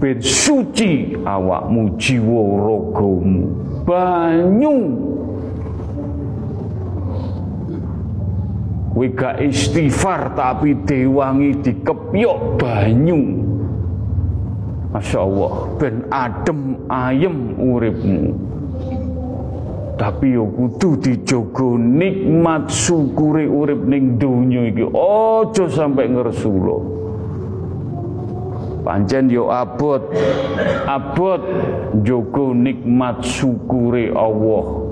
[0.00, 3.42] Ben suci awakmu jiwa ragamu.
[3.84, 4.76] Banyu
[9.00, 13.20] Kowe gak istighfar tapi dewangi dikepyok banyu.
[14.90, 16.60] Masya Allah ben adem
[16.90, 18.34] ayem uripmu.
[19.94, 24.88] Tapi yo kudu dijogo nikmat syukuri urip ning donya iki.
[24.90, 26.76] Aja sampai ngersula.
[28.80, 30.00] Pancen yo abot
[30.88, 31.44] abot
[32.02, 34.88] jogo nikmat syukuri Allah.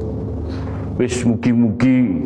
[1.00, 2.22] Wis mugi-mugi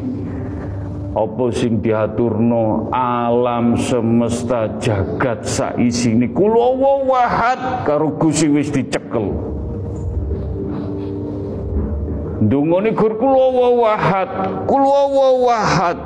[1.13, 6.33] apa sing diaturno alam semesta jagat saisine?
[6.33, 6.73] Kula
[7.05, 9.29] wahad karo Gusti wis dicekel.
[12.43, 13.47] Dungane gur kula
[13.77, 14.31] wahad
[14.65, 15.01] kula
[15.45, 15.99] wahad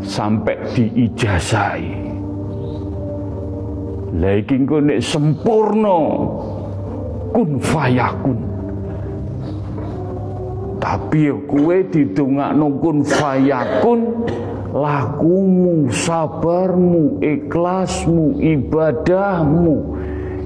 [0.00, 1.92] sampai diijazai.
[4.16, 6.00] Lagi engko nek sempurna
[7.36, 8.45] kun fayakun
[10.76, 14.00] tapi kue didongakno kun fayakun
[14.76, 19.76] lakumu, sabarmu, ikhlasmu, ibadahmu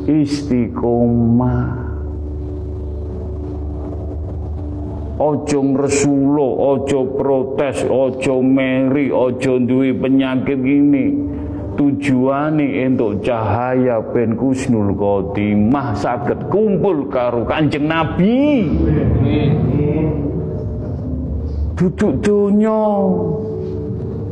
[0.07, 1.91] istiqomah.
[5.20, 11.07] Ojo ngresulo, ojo protes, ojo meri, ojo duwe penyakit ini.
[11.76, 18.68] Tujuane untuk cahaya ben Kusnul Khotimah saged kumpul karo Kanjeng Nabi
[21.81, 22.85] duduk donya.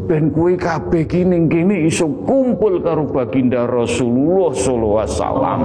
[0.04, 5.62] Ben kuwi kabeh kini kene iso kumpul karo baginda Rasulullah sallallahu alaihi wasallam.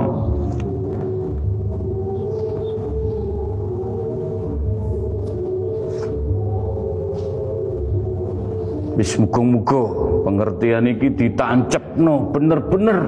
[8.94, 9.84] Wis muga-muga
[10.24, 13.00] pengertian iki ditancepno bener-bener.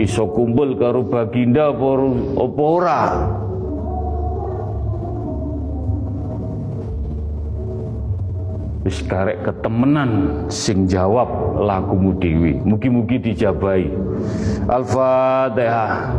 [0.00, 3.00] Iso kumpul karo baginda apa ora
[8.84, 13.88] wis karek ketemenan sing jawab lakumu dewi mugi-mugi dijabai
[14.64, 16.12] Al-Fatihah.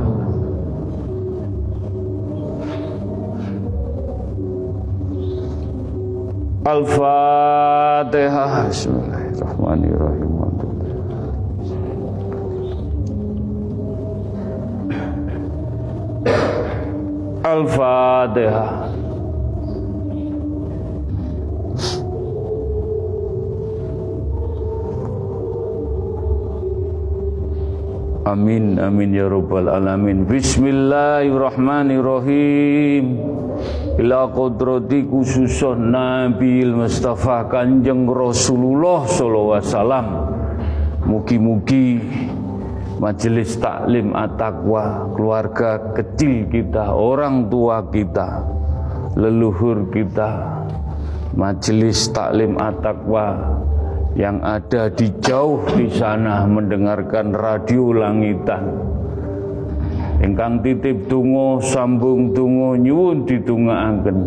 [6.66, 8.52] Al-Fatihah.
[8.70, 10.34] Bismillahirrahmanirrahim.
[17.46, 18.85] Al-Fatihah
[28.26, 30.26] Amin amin ya rabbal alamin.
[30.26, 33.22] Bismillahirrahmanirrahim.
[34.02, 40.10] Ila qudrati khususun Nabi Mustafa Kanjeng Rasulullah sallallahu alaihi wasallam.
[41.06, 42.02] Mugi-mugi
[42.98, 48.42] majelis taklim at-taqwa, keluarga kecil kita, orang tua kita,
[49.22, 50.66] leluhur kita,
[51.38, 53.54] majelis taklim at-taqwa
[54.16, 58.64] yang ada di jauh di sana mendengarkan radio langitan.
[60.24, 64.18] Ingkang titip tungo sambung tungo nyuwun ditungaaken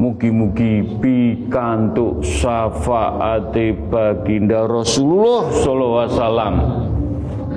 [0.00, 6.54] mugi-mugi pikantuk syafaate baginda Rasulullah sallallahu alaihi wasallam.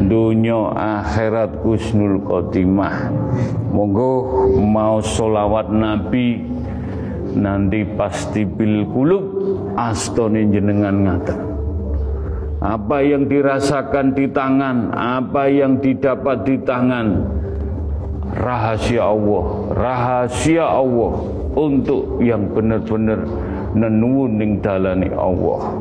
[0.04, 3.08] Dunya akhirat kusnul khotimah.
[3.72, 4.28] Monggo
[4.60, 6.44] mau solawat nabi
[7.40, 9.24] nanti pasti bil kulub
[9.80, 11.43] astone jenengan ngaten
[12.64, 17.28] apa yang dirasakan di tangan, apa yang didapat di tangan,
[18.40, 19.44] rahasia Allah,
[19.76, 21.14] rahasia Allah
[21.60, 23.20] untuk yang benar-benar
[23.76, 25.76] nenuwun ning dalane Allah.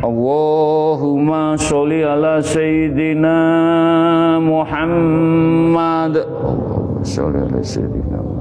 [0.00, 3.36] Allahumma sholli ala sayyidina
[4.40, 6.24] Muhammad.
[7.04, 8.39] Sholli ala sayyidina Muhammad.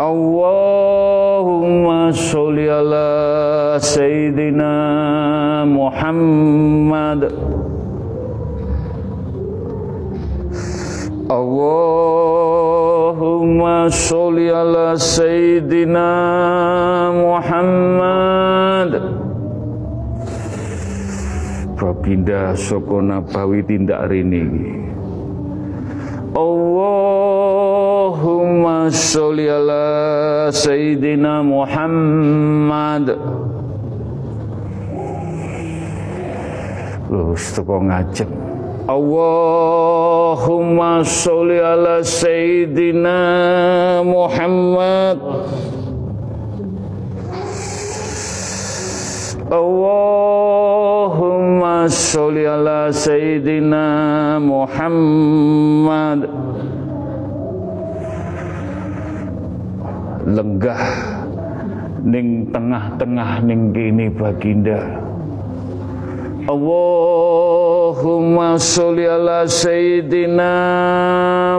[0.00, 1.68] Allahumma
[2.08, 7.28] sholli ala Sayyidina Muhammad.
[11.28, 12.32] Allahumma
[13.92, 16.08] sholli ala Sayyidina
[17.12, 19.04] Muhammad.
[21.76, 24.80] Babinda Sokona Bawi tindak rini
[28.10, 33.14] Allahumma sholli ala Sayyidina Muhammad.
[37.06, 38.34] Loh, teko ngajeng.
[38.90, 39.86] Allahumma
[41.06, 45.22] sholli ala Sayyidina Muhammad.
[49.54, 56.49] Allahumma sholli ala Sayyidina Muhammad
[60.30, 60.78] Lenggah
[62.06, 64.78] ning tengah-tengah ning kini baginda.
[66.46, 70.54] Allahumma sholli ala Sayyidina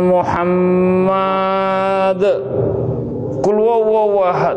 [0.07, 2.23] Muhammad.
[3.43, 4.55] Kul wawahad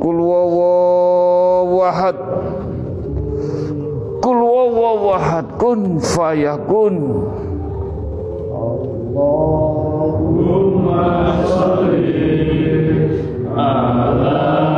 [0.00, 2.16] Kul wawahad
[4.20, 6.98] Kul wawahad kun fayakun.
[8.50, 12.19] Allahumma sholli
[13.70, 14.69] ala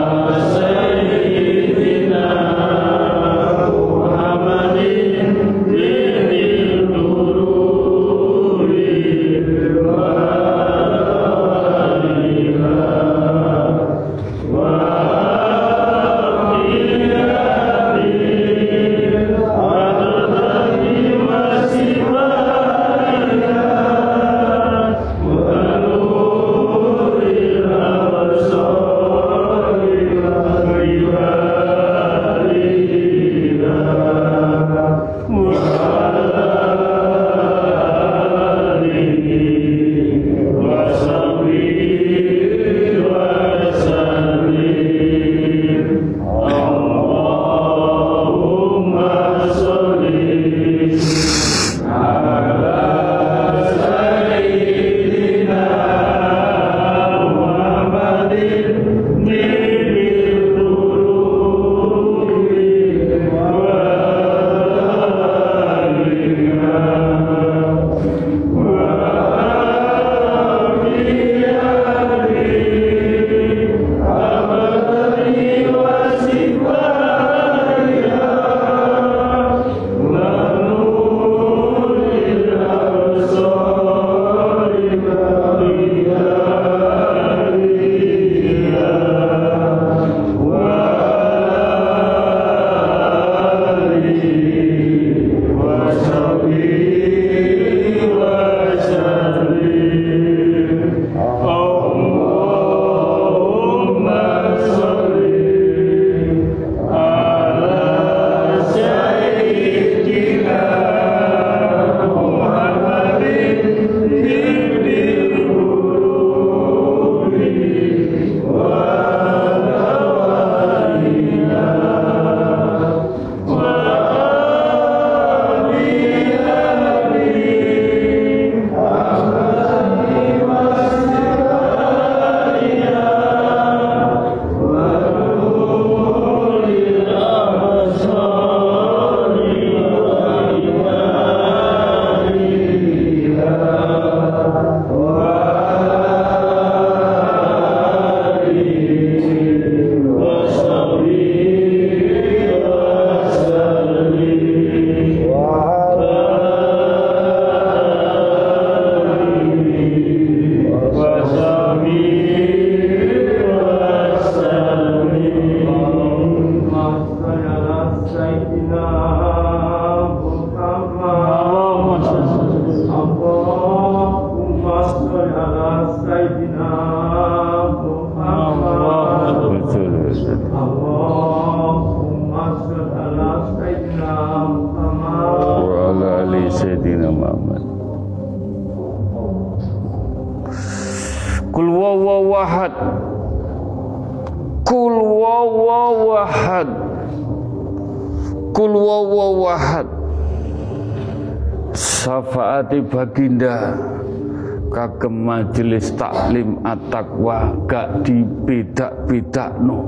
[206.03, 209.79] taklim at-taqwa gak dibedak-bedakno.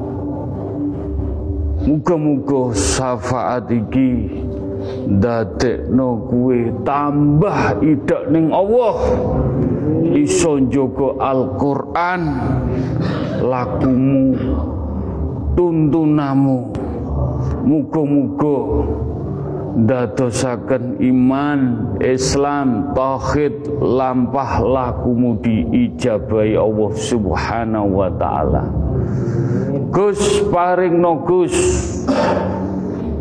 [1.90, 4.30] Muga-muga syafaat iki
[5.10, 8.94] ndadekno kuwe tambah idak ning Allah.
[10.14, 12.22] Iso njogo Al-Qur'an
[13.42, 14.38] lakumu
[15.58, 16.70] tuntunamu.
[17.66, 18.56] Muga-muga
[19.74, 21.60] dadosaken iman
[21.98, 28.70] Islam tauhid lampah lakumu diijabahi Allah Subhanahu wa taala.
[29.90, 31.54] Gus paring no Gus.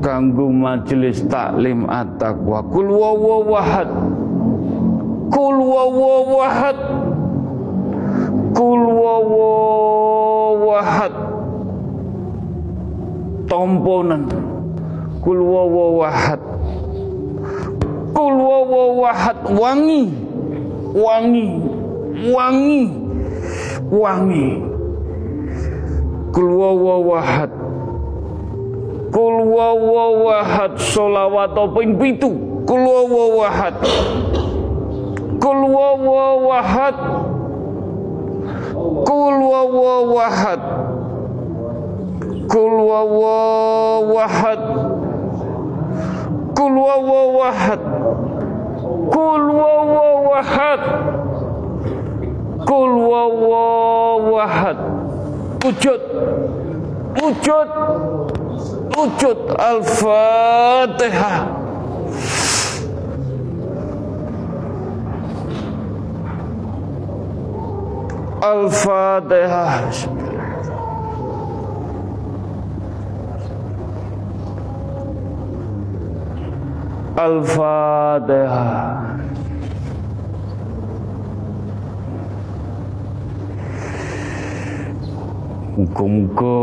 [0.04, 2.60] Kanggo majelis taklim at-taqwa.
[2.70, 3.88] Kul wawahad
[5.34, 6.78] kul wawahad
[8.54, 10.04] kul wawahad
[13.48, 14.53] tomponan
[15.24, 16.40] kul wawahad
[18.14, 20.04] kul wawahad wangi.
[20.94, 21.48] Wangi.
[22.36, 22.82] Wangi.
[23.90, 24.48] Wangi.
[26.34, 27.52] Kul wawahad
[29.14, 32.34] kul wawahad solawat ping pitu
[32.66, 33.78] kul wawahad
[35.38, 36.98] kul wawahad
[39.06, 40.62] kul wawahad
[42.50, 44.62] kul wawahad
[46.58, 47.82] kul wawahad
[49.14, 50.82] kul wawahad
[52.66, 54.78] kul wawahad
[55.64, 56.02] wujud
[57.18, 57.70] wujud
[58.94, 61.38] wujud al-fatihah.
[68.44, 69.88] Al-fatihah
[77.18, 79.04] al-fatihah
[85.74, 86.62] Muga-muga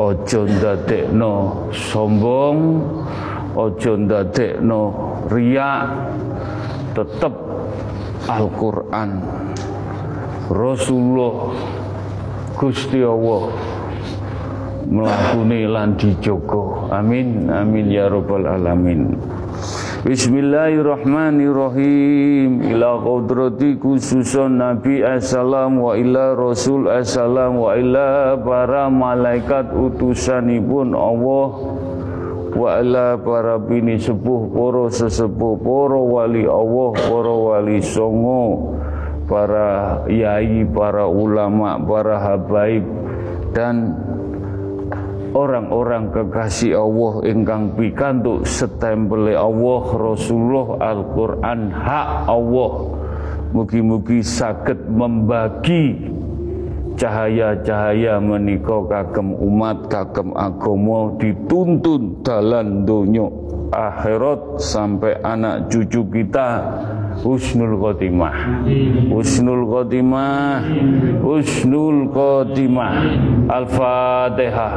[0.00, 2.80] aja ndadekno sombong,
[3.52, 4.82] aja ndadekno
[5.28, 6.16] riak,
[6.96, 7.34] tetep
[8.24, 9.20] Al-Qur'an.
[10.48, 11.52] Rasulullah
[12.56, 13.52] Gusti Allah
[14.88, 16.88] mlakune lan dijogo.
[16.88, 19.31] Amin amin ya rabbal alamin.
[20.02, 22.74] Bismillahirrahmanirrahim.
[22.74, 31.48] Ila qudrati khususun Nabi Assalam Wa ila Rasul Assalam Wa ila para malaikat utusanipun Allah
[32.50, 38.74] Wa ila para bini sepuh Poro sesepuh Poro wali Allah Poro wali songo
[39.30, 42.82] Para yai, para ulama, para habaib
[43.54, 44.02] Dan
[45.32, 52.72] orang-orang kekasih Allah ingkang pikantuk setempele Allah Rasulullah Al-Qur'an hak Allah.
[53.52, 56.08] Mugi-mugi saged membagi
[56.96, 63.28] cahaya-cahaya menika kagem umat kagem agama dituntun dalan donya
[63.72, 66.48] akhirat sampai anak cucu kita
[67.24, 68.64] husnul khotimah.
[69.08, 70.64] Husnul khotimah.
[71.24, 72.94] Husnul khotimah.
[73.48, 74.72] Al-fatihah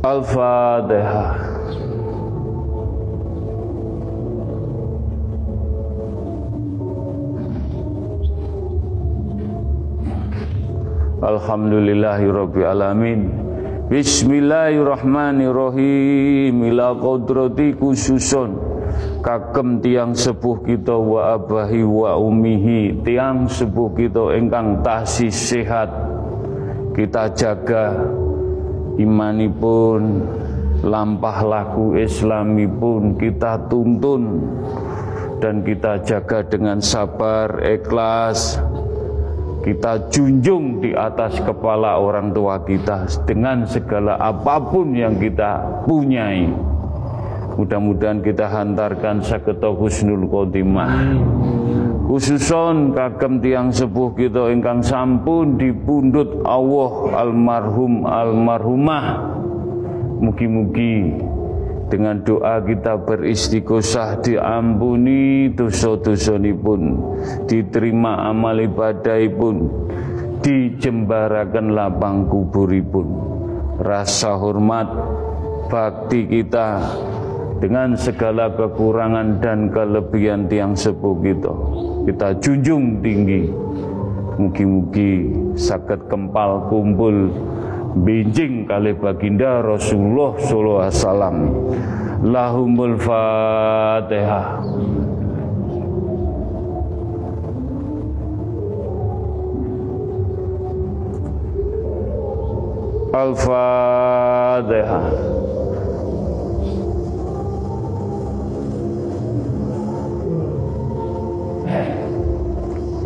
[0.00, 1.48] Al-Fatihah
[11.18, 13.47] Alhamdulillahi Rabbil Alamin
[13.88, 16.60] Bismillahirrahmanirrahim.
[16.60, 18.52] Ila kodrati khususun.
[19.24, 23.00] Kagem tiang sepuh kita wa abahi wa umihi.
[23.00, 25.88] Tiang sepuh kita engkang tasih sehat.
[26.92, 27.96] Kita jaga
[29.00, 30.20] imanipun
[30.84, 33.16] Lampah laku islamipun.
[33.16, 34.52] Kita tuntun
[35.40, 38.60] Dan kita jaga dengan sabar, ikhlas
[39.62, 46.46] kita junjung di atas kepala orang tua kita dengan segala apa pun yang kita punyai.
[47.58, 50.94] Mudah-mudahan kita hantarkan saketo husnul khotimah.
[52.06, 59.04] Khususon kagem tiang sepuh kita ingkang sampun dipundhut Allah almarhum almarhumah.
[60.22, 61.18] Mugi-mugi
[61.88, 67.00] dengan doa kita beristighosah diampuni dosa-dosa pun
[67.48, 69.68] diterima amal ibadah pun
[70.44, 73.08] dijembarakan lapang kuburipun.
[73.78, 74.88] Rasa hormat
[75.70, 76.82] bakti kita
[77.58, 81.52] dengan segala kekurangan dan kelebihan tiang sepuh kita.
[82.10, 83.50] Kita junjung tinggi.
[84.38, 87.26] Mugi-mugi sakit kempal kumpul
[87.96, 91.36] benjing kali baginda Rasulullah sallallahu alaihi wasallam.
[92.18, 94.60] Lahumul fatihah.
[103.08, 105.06] Al-Fatihah.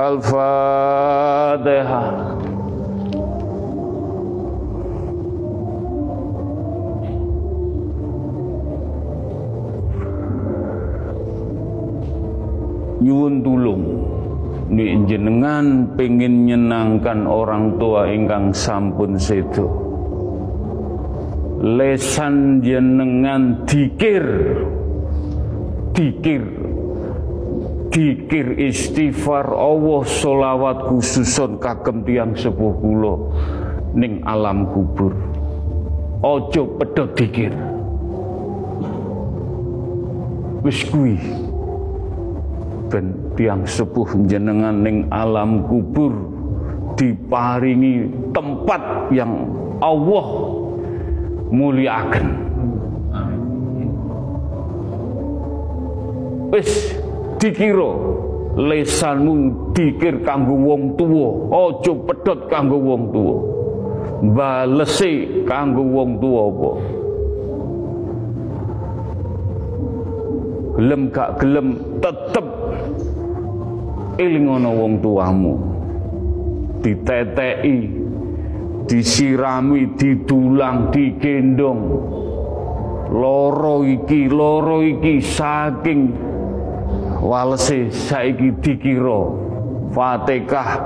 [0.02, 1.02] Al-Fatihah
[13.02, 13.84] Nyuwun tulung.
[14.72, 19.92] Nek jenengan pengen nyenangkan orang tua ingkang sampun sedo
[21.62, 24.26] lesan jenengan dikir.
[25.94, 26.42] Dikir.
[27.92, 33.14] Dikir istighfar Allah solawat khususon kagem tiang sepuh kula
[33.94, 35.14] ning alam kubur.
[36.24, 37.52] Ojo pedot dikir.
[40.64, 40.82] Wis
[42.92, 46.12] ben tiang sepuh jenengan ning alam kubur
[47.00, 49.48] diparingi tempat yang
[49.80, 50.28] Allah
[51.48, 52.26] muliakan.
[56.52, 56.92] Wis
[57.40, 57.96] dikira
[58.60, 63.36] lesanmu dikir kanggo wong tuwa aja pedhot kanggo wong tuwa.
[64.36, 66.70] Balese kanggo wong tuwa apa?
[70.72, 71.68] Gelem gak gelem
[72.00, 72.61] tetep
[74.18, 75.54] eling ana wong tuamu.
[76.82, 77.78] Diteteki
[78.90, 81.82] disirami didulang digendong.
[83.12, 86.12] Loro iki loro iki saking
[87.20, 89.28] walese saiki dikira
[89.92, 90.80] Fatihah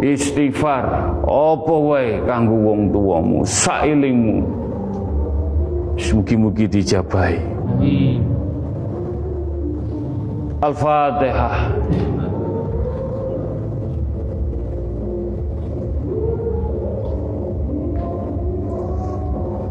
[0.00, 3.44] istighfar apa wae kanggo wong tuamu?
[3.44, 4.58] Sailingmu
[5.98, 7.38] mugi-mugi dijabahi.
[10.58, 11.56] Al-Fatihah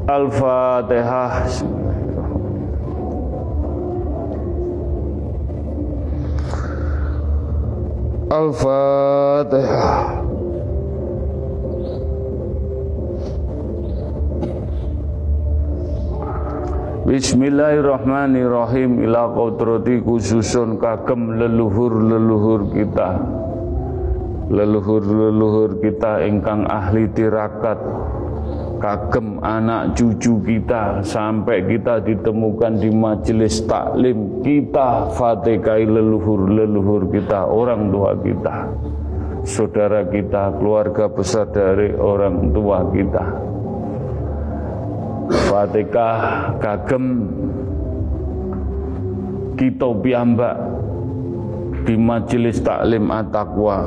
[0.07, 1.51] Al-Fatihah.
[8.31, 10.23] Al-Fatihah.
[17.03, 19.03] Bismillahirrahmanirrahim.
[19.03, 23.19] Ila qudrati khususun kagem leluhur-leluhur kita.
[24.55, 27.75] Leluhur-leluhur kita ingkang ahli tirakat
[28.77, 37.89] kagem anak cucu kita sampai kita ditemukan di majelis taklim kita fatihai leluhur-leluhur kita orang
[37.89, 38.55] tua kita
[39.47, 43.25] saudara kita keluarga besar dari orang tua kita.
[45.47, 46.19] Fatihah
[46.59, 47.03] kagem
[49.55, 50.55] kita piyambak
[51.87, 53.77] di majelis taklim at-taqwa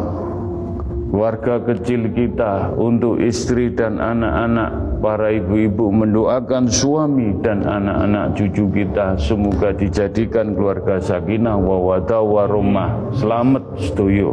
[1.11, 9.19] warga kecil kita untuk istri dan anak-anak para ibu-ibu mendoakan suami dan anak-anak cucu kita.
[9.19, 14.31] Semoga dijadikan keluarga sakinah wa wada warumah selamat setuju.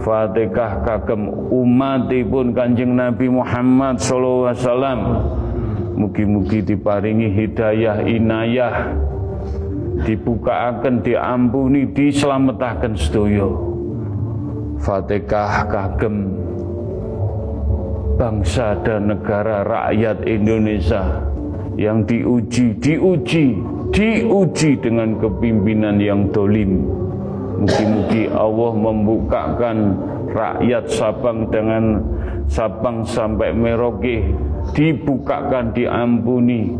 [0.00, 5.00] Fatihah kagem umatipun Kanjeng Nabi Muhammad wasallam.
[5.98, 8.96] Mugi-mugi diparingi hidayah inayah.
[10.00, 13.69] Dibukaaken diampuni dislametaken sedaya
[14.80, 16.32] Fatihah kagem
[18.16, 21.20] bangsa dan negara rakyat Indonesia
[21.76, 23.60] yang diuji, diuji,
[23.92, 26.84] diuji dengan kepimpinan yang dolim.
[27.60, 29.76] Mugi-mugi Allah membukakan
[30.32, 32.00] rakyat Sabang dengan
[32.48, 34.32] Sabang sampai Merauke
[34.72, 36.72] dibukakan diampuni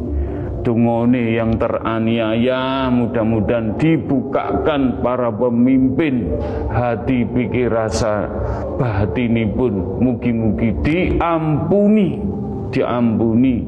[0.61, 6.29] dungone yang teraniaya mudah-mudahan dibukakan para pemimpin
[6.69, 8.29] hati pikir rasa
[8.77, 12.21] batini pun mugi-mugi diampuni
[12.71, 13.67] diampuni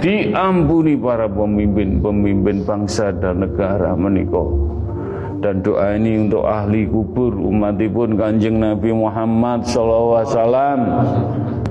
[0.00, 4.66] diampuni para pemimpin pemimpin bangsa dan negara menikah
[5.40, 10.24] dan doa ini untuk ahli kubur umatipun kanjeng Nabi Muhammad SAW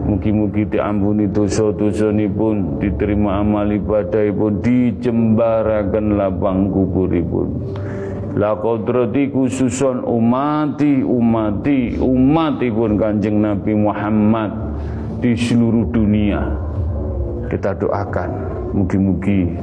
[0.06, 7.48] Mugi-mugi diampuni dosa-dosa pun diterima amal ibadah pun dijembarakan lapang kuburipun.
[8.38, 14.52] La kodrati khususon umati umati umati pun kanjeng Nabi Muhammad
[15.26, 16.54] di seluruh dunia.
[17.50, 18.30] Kita doakan
[18.78, 19.58] mugi-mugi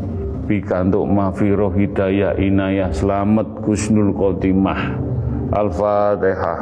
[0.51, 4.99] pikantuk mafiroh hidayah inayah selamat kusnul khotimah
[5.55, 6.59] Al-Fatihah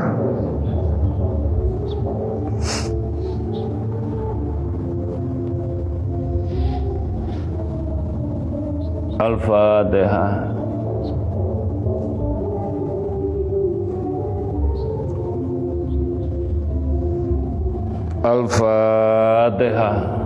[9.20, 10.48] Al-Fatihah
[18.24, 20.16] Al-Fatihah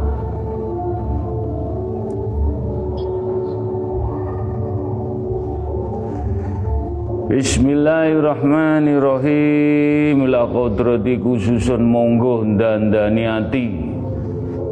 [7.35, 10.31] Bismillahirrahmanirrahim.
[10.31, 11.83] La kodrati khususun.
[11.83, 13.75] Monggo dandani ati.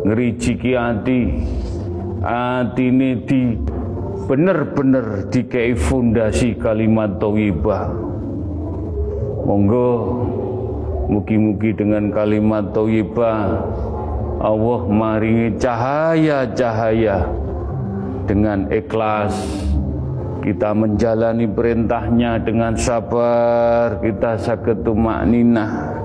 [0.06, 1.42] Ngericiki ati.
[2.22, 3.71] Atine di
[4.32, 7.92] bener-bener dikei fondasi kalimat thayyibah
[9.44, 9.92] Monggo
[11.12, 13.60] Mugi-mugi dengan kalimat thayyibah
[14.40, 17.28] Allah maringi cahaya-cahaya.
[18.24, 19.36] Dengan ikhlas
[20.40, 24.00] kita menjalani perintahnya dengan sabar.
[24.00, 26.00] Kita sakit tumak ninah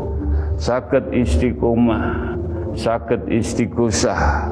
[0.59, 2.35] sakit istiqomah
[2.73, 4.49] sakit istiqosah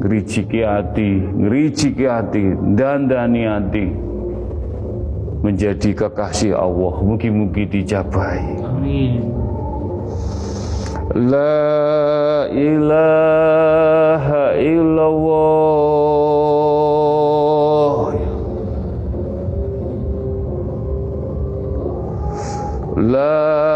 [0.00, 2.44] ngericiki hati ngericiki hati
[2.76, 3.86] dan dani hati.
[5.44, 8.42] Menjadi kekasih Allah mugi-mugi dijabai.
[8.66, 9.22] Amin.
[11.14, 15.86] La ilaha illallah.
[22.96, 23.75] La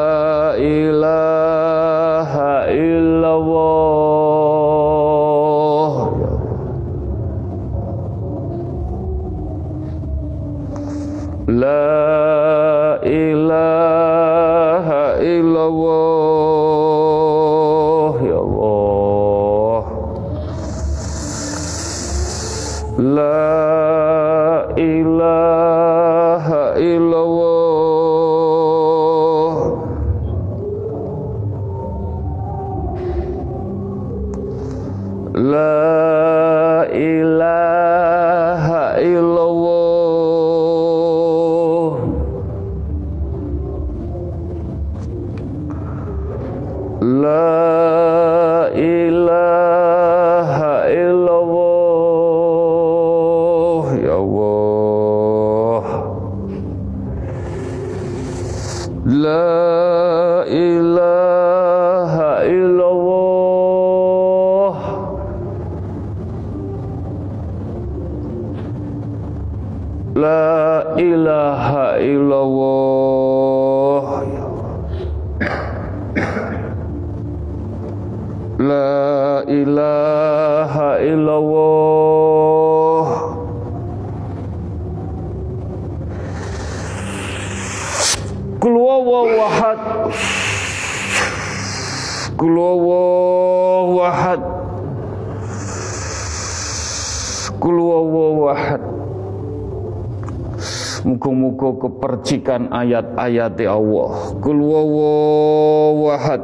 [101.81, 104.37] kepercikan ayat-ayat Allah.
[104.45, 106.43] Kul wawawahad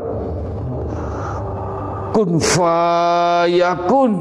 [2.17, 4.13] kun fayakun.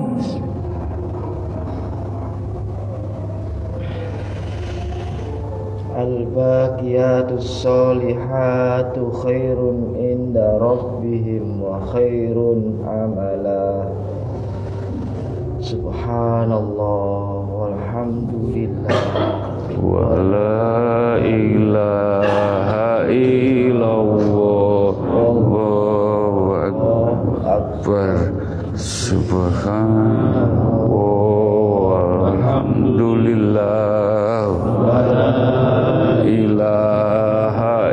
[5.96, 12.75] Al-baqiyatus Salihatu khairun inda rabbihim wa khairun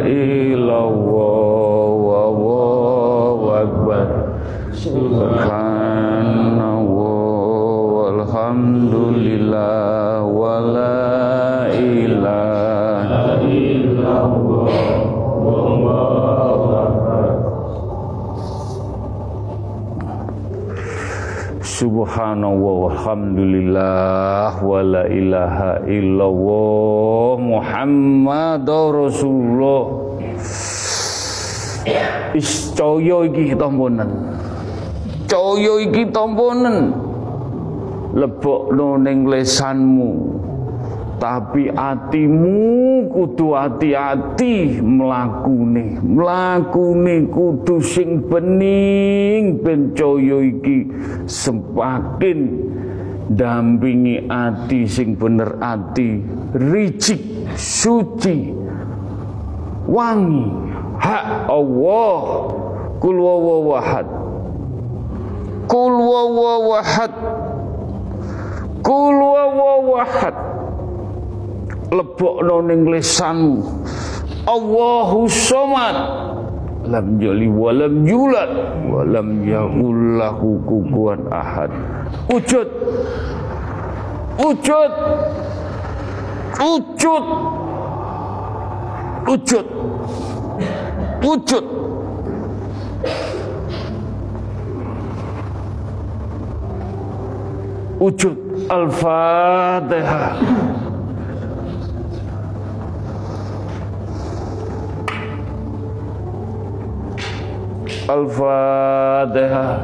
[0.07, 1.02] ilaha
[21.83, 29.83] Subhanallah walhamdulillah wa la ilaha illallah Muhammadur Rasulullah.
[32.39, 34.15] Iscaya iki tamponen
[35.27, 36.95] Caya iki tamponen
[38.15, 40.11] Lebokno ning lesanmu
[41.23, 46.03] tapi atimu kudu hati-hati mlakune.
[46.03, 50.91] Mlakune kudu sing bening ben iki
[51.31, 52.39] semakin
[53.31, 56.19] dampingi ati sing bener ati.
[56.59, 57.23] Ricik
[57.55, 58.51] suci
[59.87, 60.75] wangi.
[60.99, 62.19] Hak Allah.
[62.99, 64.07] Kul wawahad
[65.67, 65.95] kul
[68.83, 69.19] kul
[71.93, 73.61] lebokno ning lisanmu.
[74.49, 75.97] Allahu somad.
[76.89, 78.51] Lam yali wa lam yulad
[78.91, 80.59] wa lam yakul lahu
[81.31, 81.71] ahad.
[82.27, 82.69] Wujud.
[84.41, 84.93] Wujud.
[86.59, 87.25] Wujud.
[89.29, 89.67] Wujud.
[91.23, 91.67] Wujud.
[98.03, 98.37] Wujud.
[98.67, 100.35] Al-fatihah
[108.09, 109.79] Al-Fatihah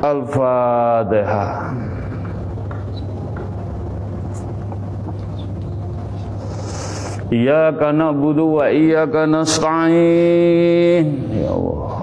[0.00, 1.74] Al-Fatihah
[7.30, 11.06] Iyyaka na'budu wa iyyaka nasta'in.
[11.30, 11.94] Ya Allah.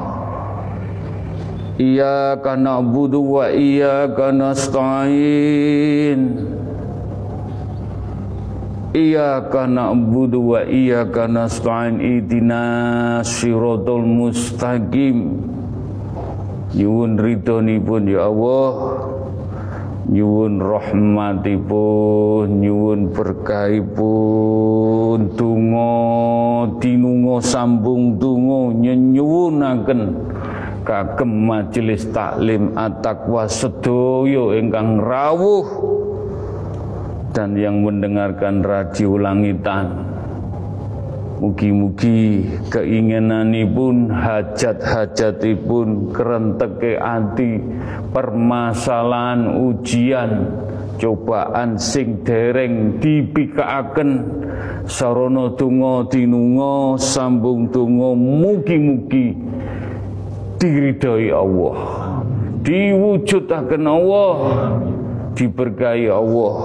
[1.76, 3.52] Iyyaka na'budu wa
[8.96, 15.44] iyyaka na'budu wa iyyaka nasta'in ihdinas siratal mustaqim.
[16.78, 18.72] Nyuwun ridhonipun ya Allah.
[20.08, 24.00] Nyuwun rahmatipun nyuwun berkahipun.
[25.36, 25.92] Donga
[26.80, 30.16] dinunga sambung donga nyenyuwunaken
[30.88, 34.48] kagem majelis taklim at-taqwa sedaya
[35.04, 35.68] rawuh
[37.38, 39.94] dan yang mendengarkan radio langitan
[41.38, 47.62] Mugi-mugi keinginanipun hajat-hajatipun kerenteke ati
[48.10, 50.50] permasalahan ujian
[50.98, 54.10] cobaan sing dereng dipikaaken.
[54.90, 59.38] Sarana donga dinunga sambung donga mugi-mugi
[60.58, 61.78] diridhoi Allah.
[62.66, 64.34] Diwujudaken Allah
[65.38, 66.58] diberkahi Allah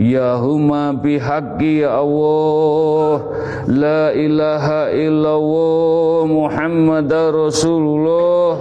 [0.00, 3.20] Ya huma bihaqqi ya Allah.
[3.68, 8.56] La ilaha illallah Muhammad Rasulullah.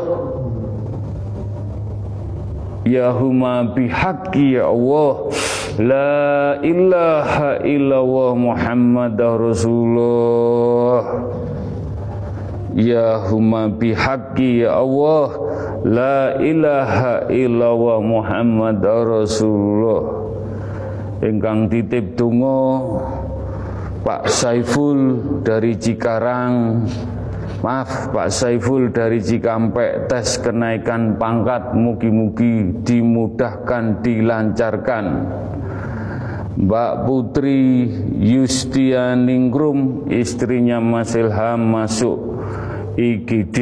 [2.83, 5.31] Ya huma bihaqqi ya Allah.
[5.79, 10.99] La ilaha illallah Muhammad Rasulullah.
[12.75, 15.39] Ya huma bihaqqi ya Allah.
[15.87, 20.18] La ilaha illallah Muhammad Rasulullah
[21.19, 22.79] ingkang titip donga
[23.99, 26.87] Pak Saiful dari Cikarang.
[27.59, 35.05] Maaf Pak Saiful dari Cikampek tes kenaikan pangkat mugi-mugi dimudahkan dilancarkan.
[36.59, 37.87] Mbak Putri
[38.19, 42.39] Yustianingrum istrinya Mas Ilham masuk
[42.95, 43.57] IGD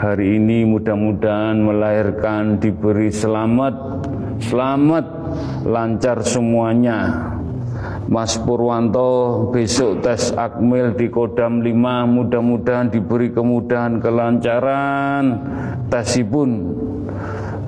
[0.00, 3.76] hari ini mudah-mudahan melahirkan diberi selamat.
[4.40, 5.19] Selamat
[5.64, 7.30] lancar semuanya.
[8.10, 15.24] Mas Purwanto besok tes akmil di Kodam 5 mudah-mudahan diberi kemudahan kelancaran.
[15.86, 16.50] Tesipun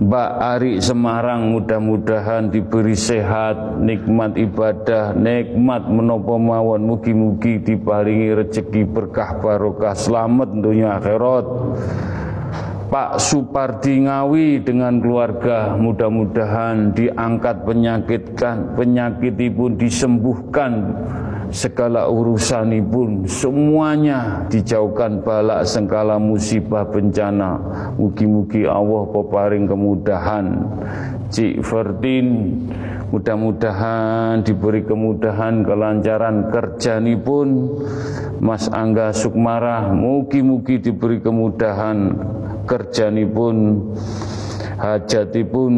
[0.02, 9.38] Mbak Ari Semarang mudah-mudahan diberi sehat nikmat ibadah nikmat menopo mawon mugi-mugi diparingi rezeki berkah
[9.38, 11.46] barokah selamat dunia akhirat
[12.92, 20.92] Pak Supardi Ngawi dengan keluarga mudah-mudahan diangkat penyakitkan penyakit pun disembuhkan.
[21.48, 27.56] Segala urusan pun semuanya dijauhkan balak sengkala musibah bencana.
[27.96, 30.52] Mugi-mugi Allah peparing kemudahan.
[31.32, 32.60] Cik Ferdin
[33.08, 37.72] mudah-mudahan diberi kemudahan kelancaran kerja pun
[38.36, 42.20] Mas Angga Sukmarah mugi-mugi diberi kemudahan
[42.66, 43.56] kerjanipun
[44.82, 45.72] hajatipun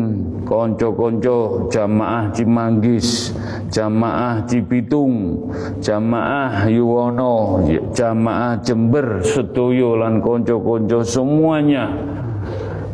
[0.49, 3.37] konco-konco jamaah Cimanggis
[3.69, 5.45] jamaah Cipitung
[5.85, 11.91] jamaah Yuwono jamaah Jember sedoyo lan konco-konco semuanya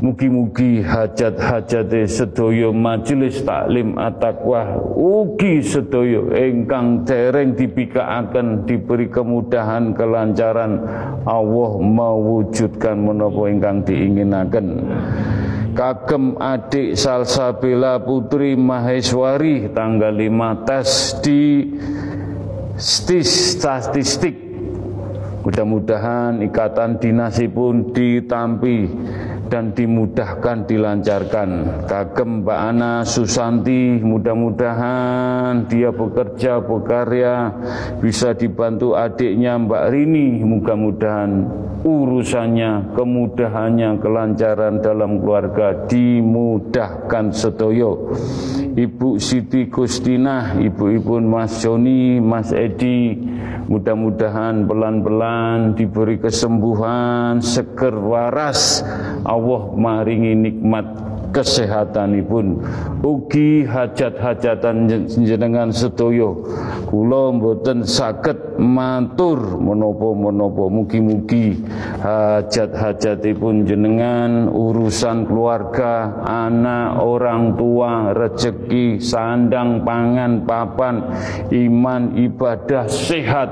[0.00, 10.80] Mugi-mugi hajat-hajate sedoyo majelis taklim at-taqwa ugi sedoyo ingkang dereng dipikaaken diberi kemudahan kelancaran.
[11.28, 14.66] Allah mewujudkan menapa ingkang diinginaken.
[15.76, 20.88] Kagem adik Salsabila Putri Maheswari tanggal 5 tes
[21.20, 21.76] di
[22.80, 24.50] statistik
[25.40, 28.92] Mudah-mudahan ikatan dinasti pun ditampi
[29.50, 31.50] dan dimudahkan dilancarkan.
[31.90, 37.50] Kagem Mbak Ana Susanti, mudah-mudahan dia bekerja berkarya
[37.98, 40.40] bisa dibantu adiknya Mbak Rini.
[40.46, 41.30] Mudah-mudahan
[41.82, 48.14] urusannya, kemudahannya, kelancaran dalam keluarga dimudahkan sedoyo.
[48.70, 53.18] Ibu Siti Gustina, ibu-ibu Mas Joni, Mas Edi,
[53.66, 58.86] mudah-mudahan pelan-pelan diberi kesembuhan, seger waras.
[59.26, 62.62] Allah maringi nikmat kesehatanipun.
[63.00, 64.86] Ugi hajat-hajatan
[65.24, 66.44] jenengan sedoyo
[66.90, 70.64] kula mboten saged matur menapa-menapa.
[70.70, 71.62] Mugi-mugi
[72.02, 81.02] hajat-hajatipun jenengan urusan keluarga anak orang tua rezeki sandang pangan papan
[81.50, 83.48] iman ibadah sehat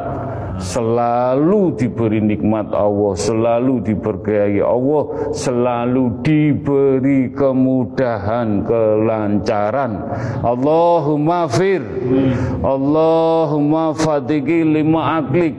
[0.58, 10.02] selalu diberi nikmat Allah, selalu diberkahi Allah, selalu diberi kemudahan, kelancaran.
[10.42, 11.82] Allahumma fir,
[12.62, 15.54] Allahumma fatiki lima aklik,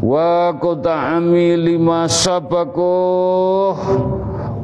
[0.00, 3.76] wa quta'ami lima sabakoh.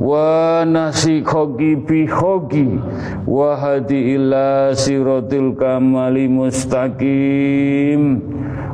[0.00, 2.80] Wa nasi khogi bi khogi.
[3.28, 8.16] Wa hadi ila siratil kamali mustaqim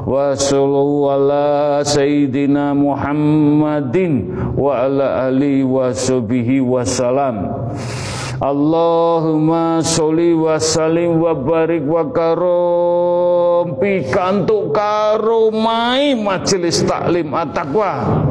[0.07, 7.37] wa sallallahu ala sayyidina Muhammadin wa ala ali wa sahbihi wa salam.
[8.37, 13.81] Allahumma sholli wa salim wa barik wa karom.
[13.83, 18.23] Pikantuk karomai majelis taklim at-taqwa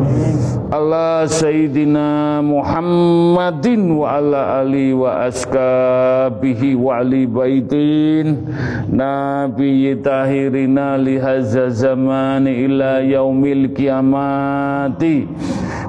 [0.72, 8.50] ala sayyidina Muhammadin wa ala ali wa askabihi wa ali baitin
[8.90, 15.28] nabiyyi tahirina li hadza zamani ila yaumil kiamati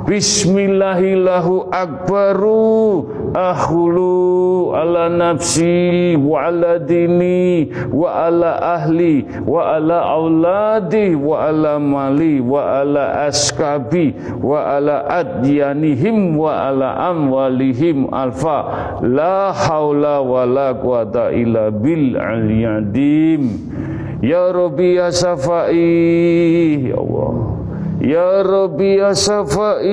[0.07, 11.51] Bismillahillahu akbaru ahulu ala nafsi wa ala dini wa ala ahli wa ala auladi wa
[11.51, 20.43] ala mali wa ala askabi wa ala adyanihim wa ala amwalihim alfa la haula wa
[20.43, 23.47] la quwata illa bil aliyadim
[24.27, 27.57] ya rabbi ya safai ya Allah
[27.97, 29.89] Ya Rabbi ya Safai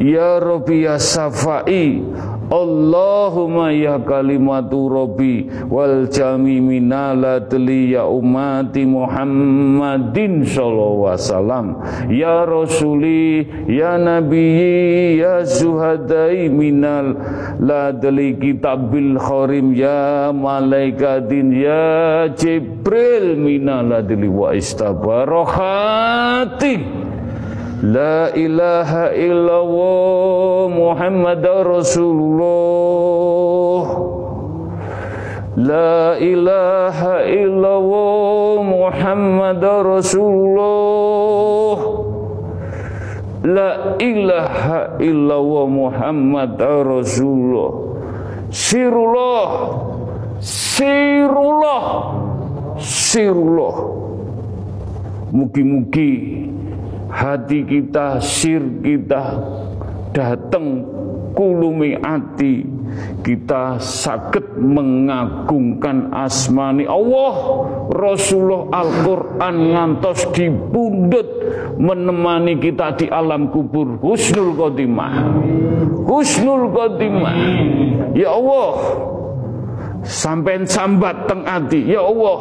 [0.00, 2.00] Ya Rabbi ya Safai
[2.54, 11.82] Allahumma ya kalimatu Rabbi wal jami minaladli ya umati Muhammadin sallallahu wasallam.
[12.06, 17.18] Ya rasuli ya nabi ya suhadai minal
[17.58, 24.54] ladli kitabil kharim ya malaikatin ya jibril minaladli wa
[27.84, 32.48] istabarohati La ilaha illallah Muhammad Rasulullah
[35.60, 41.76] La ilaha illallah Muhammad Rasulullah
[43.44, 48.00] La ilaha illallah Muhammad Rasulullah
[48.48, 49.76] Sirullah
[50.40, 51.84] Sirullah
[52.80, 53.76] Sirullah
[55.36, 56.53] Mugi-mugi
[57.14, 59.38] hati kita, sir kita
[60.10, 60.82] datang
[61.34, 62.66] kulumi hati
[63.26, 67.32] kita sakit mengagungkan asmani Allah.
[67.90, 71.26] Rasulullah Al-Quran ngantos dipundut
[71.80, 73.98] menemani kita di alam kubur.
[73.98, 75.14] Husnul khotimah.
[76.06, 77.36] Husnul khotimah.
[78.14, 78.72] Ya Allah.
[80.04, 81.80] Sampai sambat teng ati.
[81.88, 82.38] Ya Allah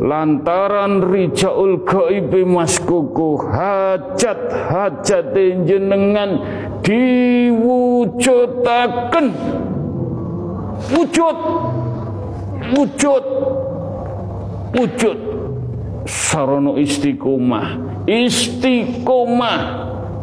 [0.00, 5.34] lantaran rijaul gaibi mas kuku hajat hajat
[5.66, 6.38] jenengan
[6.82, 9.32] diwujudaken.
[10.94, 11.36] Wujud
[12.74, 13.24] wujud
[14.74, 15.18] wujud.
[16.04, 17.66] Sarono istiqomah
[18.04, 19.60] istiqomah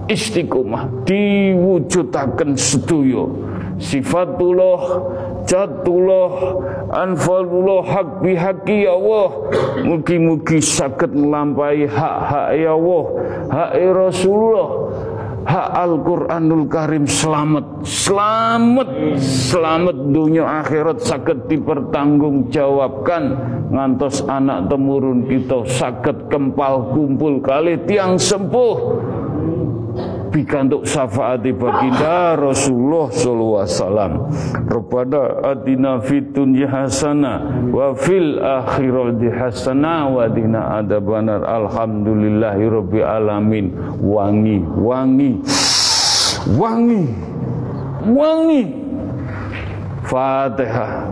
[0.05, 3.29] istiqomah diwujudaken sedoyo.
[3.81, 4.81] Sifatullah
[5.47, 6.31] jatullah
[6.91, 9.29] anfalullah hak bihaki ya Allah.
[9.85, 13.03] Mugi-mugi sakit melampaui hak-hak ya Allah.
[13.49, 14.69] Hak Rasulullah.
[15.41, 17.81] Hak Al-Quranul Karim selamat.
[17.81, 19.17] Selamat.
[19.17, 23.23] Selamat dunia akhirat sakit dipertanggungjawabkan.
[23.73, 29.01] Ngantos anak temurun kita sakit kempal kumpul kali tiang sempuh
[30.31, 34.11] pikantuk syafaati baginda Rasulullah sallallahu alaihi wasallam.
[34.71, 35.21] Rabbana
[35.51, 41.43] atina fid dunya hasanah wa fil akhirati hasanah wa qina adzabannar.
[41.43, 43.65] Alhamdulillahi rabbil alamin.
[43.99, 45.31] Wangi, wangi.
[46.55, 47.03] Wangi.
[48.07, 48.63] Wangi.
[50.07, 51.11] Fatihah.